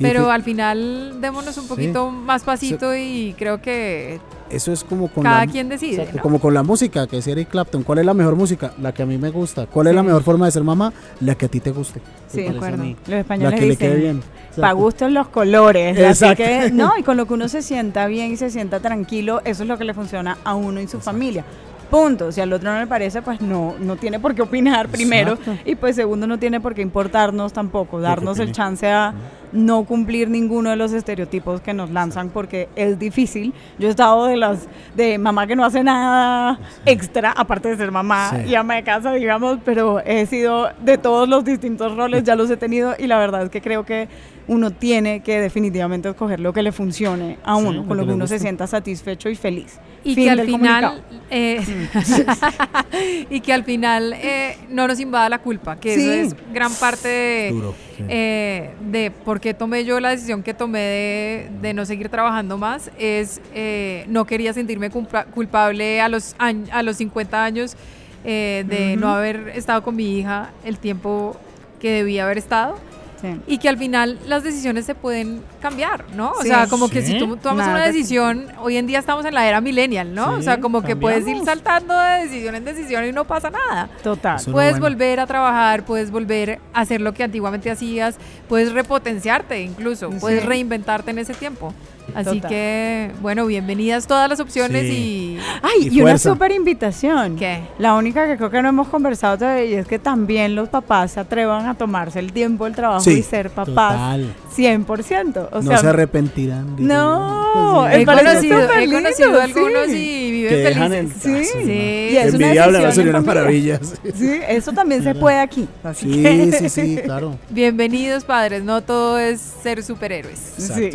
Pero 0.00 0.30
al 0.30 0.42
final 0.42 1.20
démonos 1.20 1.58
un 1.58 1.68
poquito 1.68 2.10
más 2.10 2.44
pasito 2.44 2.94
y 2.96 3.34
creo 3.38 3.60
que 3.60 4.20
eso 4.50 4.72
es 4.72 4.84
como 4.84 5.08
con 5.08 5.24
cada 5.24 5.44
la, 5.44 5.50
quien 5.50 5.68
decide. 5.68 5.96
Exacto, 5.96 6.16
¿no? 6.16 6.22
como 6.22 6.40
con 6.40 6.54
la 6.54 6.62
música 6.62 7.06
que 7.06 7.16
decía 7.16 7.32
Eric 7.32 7.48
Clapton. 7.48 7.82
¿Cuál 7.82 8.00
es 8.00 8.06
la 8.06 8.14
mejor 8.14 8.36
música? 8.36 8.72
La 8.80 8.92
que 8.92 9.02
a 9.02 9.06
mí 9.06 9.18
me 9.18 9.30
gusta. 9.30 9.66
¿Cuál 9.66 9.88
es 9.88 9.94
la 9.94 10.02
mejor 10.02 10.22
forma 10.22 10.46
de 10.46 10.52
ser 10.52 10.64
mamá? 10.64 10.92
La 11.20 11.34
que 11.34 11.46
a 11.46 11.48
ti 11.48 11.60
te 11.60 11.70
guste. 11.70 12.00
Sí, 12.26 12.42
de 12.42 12.50
acuerdo. 12.50 12.84
Los 12.84 13.20
españoles 13.20 13.52
La 13.52 13.56
que 13.56 13.64
le 13.64 13.70
dicen, 13.70 13.90
quede 13.90 14.00
bien. 14.00 14.22
Para 14.56 14.72
gustos 14.72 15.12
los 15.12 15.28
colores. 15.28 15.98
Así 16.00 16.34
que, 16.34 16.70
no, 16.72 16.96
y 16.98 17.02
con 17.02 17.16
lo 17.16 17.26
que 17.26 17.34
uno 17.34 17.48
se 17.48 17.62
sienta 17.62 18.06
bien 18.06 18.32
y 18.32 18.36
se 18.36 18.50
sienta 18.50 18.80
tranquilo, 18.80 19.40
eso 19.44 19.62
es 19.62 19.68
lo 19.68 19.78
que 19.78 19.84
le 19.84 19.94
funciona 19.94 20.38
a 20.44 20.54
uno 20.54 20.80
y 20.80 20.88
su 20.88 21.00
familia. 21.00 21.44
Punto. 21.90 22.32
Si 22.32 22.40
al 22.40 22.52
otro 22.52 22.70
no 22.70 22.78
le 22.78 22.86
parece, 22.86 23.22
pues 23.22 23.40
no, 23.40 23.74
no 23.80 23.96
tiene 23.96 24.20
por 24.20 24.34
qué 24.34 24.42
opinar 24.42 24.88
primero. 24.88 25.32
Exacto. 25.34 25.58
Y 25.64 25.74
pues 25.74 25.96
segundo, 25.96 26.26
no 26.26 26.38
tiene 26.38 26.60
por 26.60 26.74
qué 26.74 26.82
importarnos 26.82 27.52
tampoco, 27.52 28.00
darnos 28.00 28.38
el 28.38 28.52
chance 28.52 28.86
a 28.86 29.14
no 29.52 29.84
cumplir 29.84 30.28
ninguno 30.28 30.70
de 30.70 30.76
los 30.76 30.92
estereotipos 30.92 31.60
que 31.60 31.72
nos 31.74 31.90
lanzan 31.90 32.28
porque 32.30 32.68
es 32.76 32.98
difícil. 32.98 33.52
Yo 33.78 33.88
he 33.88 33.90
estado 33.90 34.26
de 34.26 34.36
las 34.36 34.68
de 34.96 35.18
mamá 35.18 35.46
que 35.46 35.56
no 35.56 35.64
hace 35.64 35.82
nada 35.82 36.58
extra, 36.86 37.32
aparte 37.32 37.68
de 37.68 37.76
ser 37.76 37.90
mamá 37.90 38.30
Sí. 38.44 38.50
y 38.50 38.54
ama 38.54 38.74
de 38.76 38.82
casa, 38.82 39.12
digamos, 39.12 39.58
pero 39.64 40.00
he 40.00 40.26
sido 40.26 40.68
de 40.82 40.98
todos 40.98 41.28
los 41.28 41.44
distintos 41.44 41.96
roles, 41.96 42.24
ya 42.24 42.34
los 42.36 42.50
he 42.50 42.56
tenido 42.56 42.94
y 42.98 43.06
la 43.06 43.18
verdad 43.18 43.42
es 43.44 43.50
que 43.50 43.60
creo 43.60 43.84
que 43.84 44.08
uno 44.48 44.70
tiene 44.70 45.20
que 45.20 45.40
definitivamente 45.40 46.08
escoger 46.08 46.40
lo 46.40 46.54
que 46.54 46.62
le 46.62 46.72
funcione 46.72 47.36
a 47.44 47.56
uno, 47.56 47.86
con 47.86 47.96
lo 47.98 48.06
que 48.06 48.12
uno 48.14 48.26
se 48.26 48.38
sienta 48.38 48.66
satisfecho 48.66 49.28
y 49.28 49.34
feliz. 49.36 49.78
y 50.04 50.14
Fin 50.14 50.24
que 50.24 50.30
al 50.30 50.40
final 50.46 51.02
eh, 51.30 51.60
y 53.30 53.40
que 53.40 53.52
al 53.52 53.64
final 53.64 54.14
eh, 54.14 54.56
no 54.70 54.86
nos 54.88 55.00
invada 55.00 55.28
la 55.28 55.38
culpa 55.38 55.76
que 55.76 55.94
Sí. 55.94 56.00
eso 56.02 56.12
es 56.12 56.36
gran 56.52 56.72
parte 56.74 57.08
de, 57.08 57.50
Duro, 57.52 57.74
sí. 57.96 58.04
eh, 58.08 58.70
de 58.90 59.10
por 59.10 59.37
qué 59.40 59.54
tomé 59.54 59.84
yo 59.84 60.00
la 60.00 60.10
decisión 60.10 60.42
que 60.42 60.54
tomé 60.54 60.78
de, 60.78 61.48
de 61.62 61.74
no 61.74 61.84
seguir 61.86 62.08
trabajando 62.08 62.58
más 62.58 62.90
es 62.98 63.40
eh, 63.54 64.04
no 64.08 64.24
quería 64.24 64.52
sentirme 64.52 64.90
culpa- 64.90 65.24
culpable 65.24 66.00
a 66.00 66.08
los 66.08 66.34
a 66.38 66.82
los 66.82 66.96
50 66.96 67.44
años 67.44 67.76
eh, 68.24 68.64
de 68.68 68.96
no 68.96 69.08
haber 69.14 69.52
estado 69.54 69.82
con 69.82 69.96
mi 69.96 70.18
hija 70.18 70.50
el 70.64 70.78
tiempo 70.78 71.36
que 71.80 71.90
debía 71.92 72.24
haber 72.24 72.38
estado 72.38 72.76
Sí. 73.20 73.40
y 73.46 73.58
que 73.58 73.68
al 73.68 73.76
final 73.78 74.18
las 74.26 74.44
decisiones 74.44 74.86
se 74.86 74.94
pueden 74.94 75.42
cambiar, 75.60 76.04
¿no? 76.14 76.30
O 76.32 76.42
Sí. 76.42 76.48
sea, 76.48 76.66
como 76.68 76.88
que 76.88 77.02
si 77.02 77.18
tú 77.18 77.36
tomas 77.36 77.66
Nada 77.66 77.70
una 77.78 77.80
que 77.86 77.92
decisión, 77.92 78.46
hoy 78.60 78.76
en 78.76 78.86
día 78.86 78.98
estamos 79.00 79.24
en 79.24 79.34
la 79.34 79.46
era 79.48 79.60
millennial, 79.60 80.14
¿no? 80.14 80.34
o 80.34 80.42
sea, 80.42 80.60
como 80.60 80.82
que 80.82 80.94
puedes 80.96 81.26
ir 81.26 81.44
saltando 81.44 81.98
de 81.98 82.22
decisión 82.24 82.54
en 82.54 82.64
decisión 82.64 83.04
y 83.06 83.12
no 83.12 83.24
pasa 83.24 83.50
nada. 83.50 83.88
Total. 84.02 84.36
Eso 84.36 84.50
no 84.50 84.54
Puedes 84.54 84.78
bueno. 84.78 84.94
volver 84.94 85.20
a 85.20 85.26
trabajar, 85.26 85.84
puedes 85.84 86.10
volver 86.10 86.60
a 86.72 86.80
hacer 86.80 87.00
lo 87.00 87.12
que 87.12 87.24
antiguamente 87.24 87.70
hacías, 87.70 88.16
puedes 88.48 88.72
repotenciarte 88.72 89.60
incluso, 89.62 90.10
puedes 90.10 90.42
Sí. 90.42 90.46
reinventarte 90.46 91.10
en 91.10 91.18
ese 91.18 91.34
tiempo. 91.34 91.74
Así 92.14 92.36
Total. 92.36 92.50
que, 92.50 93.10
bueno, 93.20 93.46
bienvenidas 93.46 94.06
todas 94.06 94.28
las 94.28 94.40
opciones 94.40 94.82
Sí. 94.82 94.88
y... 94.92 95.38
Ay, 95.62 95.88
Y 95.88 95.98
y, 95.98 96.02
una 96.02 96.18
súper 96.18 96.50
invitación. 96.52 97.36
¿Qué? 97.36 97.60
La 97.78 97.94
única 97.94 98.26
que 98.26 98.36
creo 98.36 98.50
que 98.50 98.60
no 98.62 98.68
hemos 98.70 98.88
conversado 98.88 99.38
todavía 99.38 99.64
y 99.66 99.74
es 99.74 99.86
que 99.86 99.98
también 99.98 100.54
los 100.56 100.68
papás 100.68 101.12
se 101.12 101.20
atrevan 101.20 101.66
a 101.66 101.74
tomarse 101.76 102.18
el 102.18 102.32
tiempo 102.32 102.64
del 102.64 102.74
trabajo 102.74 103.00
Sí, 103.00 103.18
y 103.18 103.22
ser 103.22 103.50
papás 103.50 103.92
total. 103.92 104.34
100%. 104.56 105.48
O 105.52 105.60
no 105.62 105.78
se 105.78 105.86
arrepentirán. 105.86 106.76
digo 106.76 106.88
No, 106.92 107.84
yo. 107.84 107.88
Me 107.88 108.02
He 108.02 108.06
conocido, 108.06 108.58
he 108.72 108.90
conocido 108.92 109.40
algunos 109.40 109.86
sí. 109.86 109.96
y 109.96 110.30
viven 110.32 110.48
que 110.50 110.56
dejan 110.56 110.92
el 110.94 111.08
felices. 111.08 111.52
Sí. 111.52 111.62
Sí. 111.64 111.70
Y 112.12 112.16
es 112.16 112.34
una 112.34 112.44
envidiable, 112.46 112.78
decisión 112.78 112.92
sería 112.94 113.10
una 113.10 113.20
maravilla. 113.20 113.80
Sí, 114.14 114.40
eso 114.48 114.72
también 114.72 115.04
se 115.04 115.14
puede 115.14 115.38
aquí. 115.38 115.68
Así 115.84 116.12
Sí, 116.12 116.22
que- 116.22 116.52
sí, 116.58 116.68
sí, 116.68 116.98
claro. 117.04 117.38
Bienvenidos 117.50 118.24
padres, 118.24 118.64
no 118.64 118.82
todo 118.82 119.18
es 119.18 119.40
ser 119.62 119.82
superhéroes. 119.84 120.38
Sí. 120.58 120.90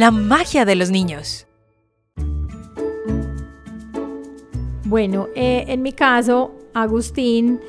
La 0.00 0.10
magia 0.10 0.64
de 0.64 0.76
los 0.76 0.90
niños. 0.90 1.46
Bueno, 4.86 5.28
eh, 5.34 5.66
en 5.68 5.82
mi 5.82 5.92
caso, 5.92 6.54
Agustín, 6.72 7.60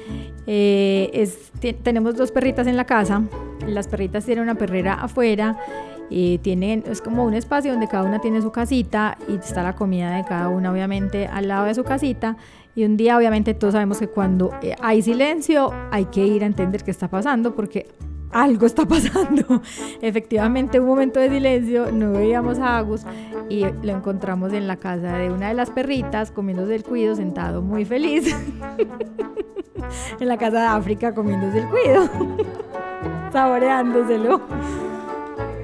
eh, 0.47 1.29
tenemos 1.83 2.15
dos 2.15 2.31
perritas 2.31 2.67
en 2.67 2.77
la 2.77 2.85
casa. 2.85 3.21
Las 3.67 3.89
perritas 3.89 4.23
tienen 4.23 4.45
una 4.45 4.55
perrera 4.55 4.93
afuera. 4.93 5.57
eh, 6.09 6.39
tienen, 6.41 6.85
es 6.87 7.01
como 7.01 7.25
un 7.25 7.33
espacio 7.33 7.71
donde 7.71 7.89
cada 7.89 8.03
una 8.03 8.19
tiene 8.19 8.41
su 8.41 8.51
casita 8.51 9.17
y 9.27 9.35
está 9.35 9.61
la 9.61 9.75
comida 9.75 10.15
de 10.15 10.23
cada 10.23 10.47
una 10.47 10.71
obviamente 10.71 11.27
al 11.27 11.49
lado 11.49 11.65
de 11.65 11.75
su 11.75 11.83
casita. 11.83 12.37
Y 12.75 12.85
un 12.85 12.95
día 12.95 13.17
obviamente 13.17 13.53
todos 13.53 13.73
sabemos 13.73 13.99
que 13.99 14.07
cuando 14.07 14.51
eh, 14.61 14.75
hay 14.81 15.01
silencio 15.01 15.73
hay 15.91 16.05
que 16.05 16.25
ir 16.25 16.43
a 16.43 16.45
entender 16.45 16.85
qué 16.85 16.91
está 16.91 17.09
pasando 17.09 17.55
porque 17.55 17.87
algo 18.31 18.65
está 18.65 18.85
pasando. 18.85 19.61
Efectivamente, 20.01 20.79
un 20.79 20.87
momento 20.87 21.19
de 21.19 21.29
silencio, 21.29 21.91
no 21.91 22.13
veíamos 22.13 22.59
a 22.59 22.77
Agus 22.77 23.05
y 23.49 23.65
lo 23.65 23.91
encontramos 23.91 24.53
en 24.53 24.67
la 24.67 24.77
casa 24.77 25.17
de 25.17 25.31
una 25.31 25.49
de 25.49 25.53
las 25.53 25.69
perritas 25.69 26.31
comiéndose 26.31 26.75
el 26.75 26.83
cuido, 26.83 27.15
sentado 27.15 27.61
muy 27.61 27.85
feliz. 27.85 28.35
en 30.19 30.27
la 30.27 30.37
casa 30.37 30.61
de 30.61 30.67
África 30.67 31.13
comiéndose 31.13 31.59
el 31.59 31.67
cuido, 31.67 32.09
saboreándoselo. 33.33 34.41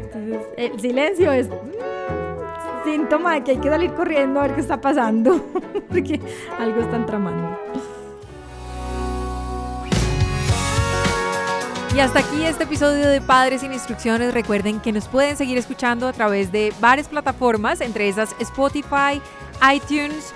Entonces, 0.03 0.41
el 0.57 0.79
silencio 0.79 1.31
es 1.31 1.49
mm, 1.49 2.85
síntoma 2.85 3.35
de 3.35 3.43
que 3.43 3.51
hay 3.51 3.57
que 3.57 3.69
salir 3.69 3.93
corriendo 3.93 4.39
a 4.39 4.43
ver 4.43 4.55
qué 4.55 4.61
está 4.61 4.81
pasando, 4.81 5.45
porque 5.89 6.19
algo 6.59 6.81
están 6.81 7.05
tramando. 7.05 7.66
Y 11.97 11.99
hasta 11.99 12.19
aquí 12.19 12.43
este 12.43 12.65
episodio 12.65 13.07
de 13.07 13.21
Padres 13.21 13.61
sin 13.61 13.73
Instrucciones. 13.73 14.31
Recuerden 14.31 14.79
que 14.79 14.91
nos 14.91 15.07
pueden 15.07 15.35
seguir 15.35 15.57
escuchando 15.57 16.07
a 16.07 16.13
través 16.13 16.51
de 16.51 16.71
varias 16.79 17.07
plataformas, 17.07 17.81
entre 17.81 18.07
esas 18.07 18.35
Spotify, 18.39 19.19
iTunes, 19.73 20.31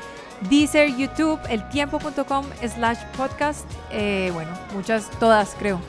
Deezer, 0.50 0.90
YouTube, 0.98 1.40
eltiempo.com 1.48 2.46
slash 2.68 2.98
podcast. 3.16 3.70
Eh, 3.92 4.32
bueno, 4.34 4.50
muchas, 4.74 5.08
todas 5.20 5.56
creo. 5.60 5.80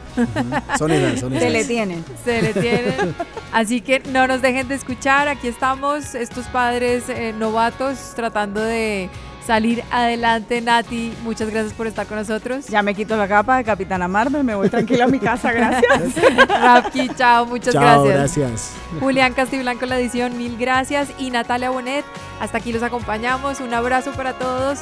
Son 0.77 0.91
esas, 0.91 1.21
son 1.21 1.33
Se 1.39 1.49
le 1.49 1.65
tienen. 1.65 2.05
Se 2.23 2.43
le 2.43 2.53
tienen. 2.53 3.15
Así 3.51 3.81
que 3.81 4.01
no 4.01 4.27
nos 4.27 4.43
dejen 4.43 4.69
de 4.69 4.75
escuchar. 4.75 5.27
Aquí 5.27 5.49
estamos, 5.49 6.15
estos 6.15 6.45
padres 6.49 7.09
eh, 7.09 7.33
novatos, 7.33 8.13
tratando 8.15 8.61
de 8.61 9.09
salir 9.47 9.83
adelante. 9.91 10.61
Nati, 10.61 11.13
muchas 11.23 11.51
gracias 11.51 11.73
por 11.75 11.87
estar 11.87 12.07
con 12.07 12.19
nosotros. 12.19 12.67
Ya 12.69 12.83
me 12.83 12.95
quito 12.95 13.17
la 13.17 13.29
capa 13.29 13.57
de 13.57 13.65
Capitana 13.65 14.09
Marvel, 14.09 14.45
me 14.45 14.55
voy 14.55 14.69
tranquila 14.69 15.05
a 15.05 15.09
mi 15.09 15.19
casa, 15.19 15.53
gracias. 15.53 16.15
Rafki, 16.49 17.09
chao, 17.17 17.47
muchas 17.47 17.75
Chao, 17.75 18.05
gracias. 18.05 18.37
gracias. 18.37 18.73
Julián 19.01 19.33
Castiblanco 19.35 19.87
la 19.87 19.99
edición, 19.99 20.37
mil 20.39 20.57
gracias. 20.57 21.09
Y 21.19 21.31
Natalia 21.31 21.71
Bonet, 21.71 22.05
hasta 22.41 22.59
aquí 22.59 22.73
los 22.73 22.83
acompañamos. 22.83 23.61
Un 23.61 23.75
abrazo 23.75 24.13
para 24.13 24.35
todos. 24.35 24.81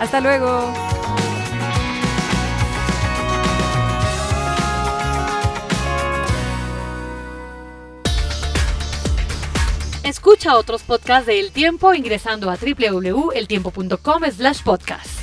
Hasta 0.00 0.20
luego. 0.20 0.72
Escucha 10.04 10.56
otros 10.56 10.82
podcasts 10.82 11.26
de 11.26 11.40
El 11.40 11.52
Tiempo 11.52 11.94
ingresando 11.94 12.50
a 12.50 12.56
www.eltiempo.com 12.56 14.22
slash 14.32 14.62
podcast. 14.64 15.22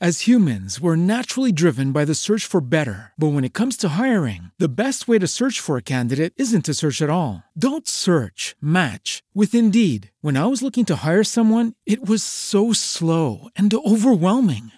As 0.00 0.28
humans, 0.28 0.80
we're 0.80 0.94
naturally 0.94 1.50
driven 1.50 1.90
by 1.90 2.04
the 2.04 2.14
search 2.14 2.46
for 2.46 2.60
better. 2.60 3.10
But 3.18 3.32
when 3.32 3.42
it 3.42 3.52
comes 3.52 3.76
to 3.78 3.88
hiring, 3.98 4.52
the 4.56 4.68
best 4.68 5.08
way 5.08 5.18
to 5.18 5.26
search 5.26 5.58
for 5.58 5.76
a 5.76 5.82
candidate 5.82 6.32
isn't 6.36 6.66
to 6.66 6.74
search 6.74 7.02
at 7.02 7.10
all. 7.10 7.42
Don't 7.58 7.88
search, 7.88 8.54
match 8.62 9.24
with 9.34 9.56
Indeed. 9.56 10.12
When 10.20 10.36
I 10.36 10.46
was 10.46 10.62
looking 10.62 10.84
to 10.84 10.96
hire 11.04 11.24
someone, 11.24 11.72
it 11.84 12.08
was 12.08 12.22
so 12.22 12.72
slow 12.72 13.48
and 13.56 13.74
overwhelming. 13.74 14.70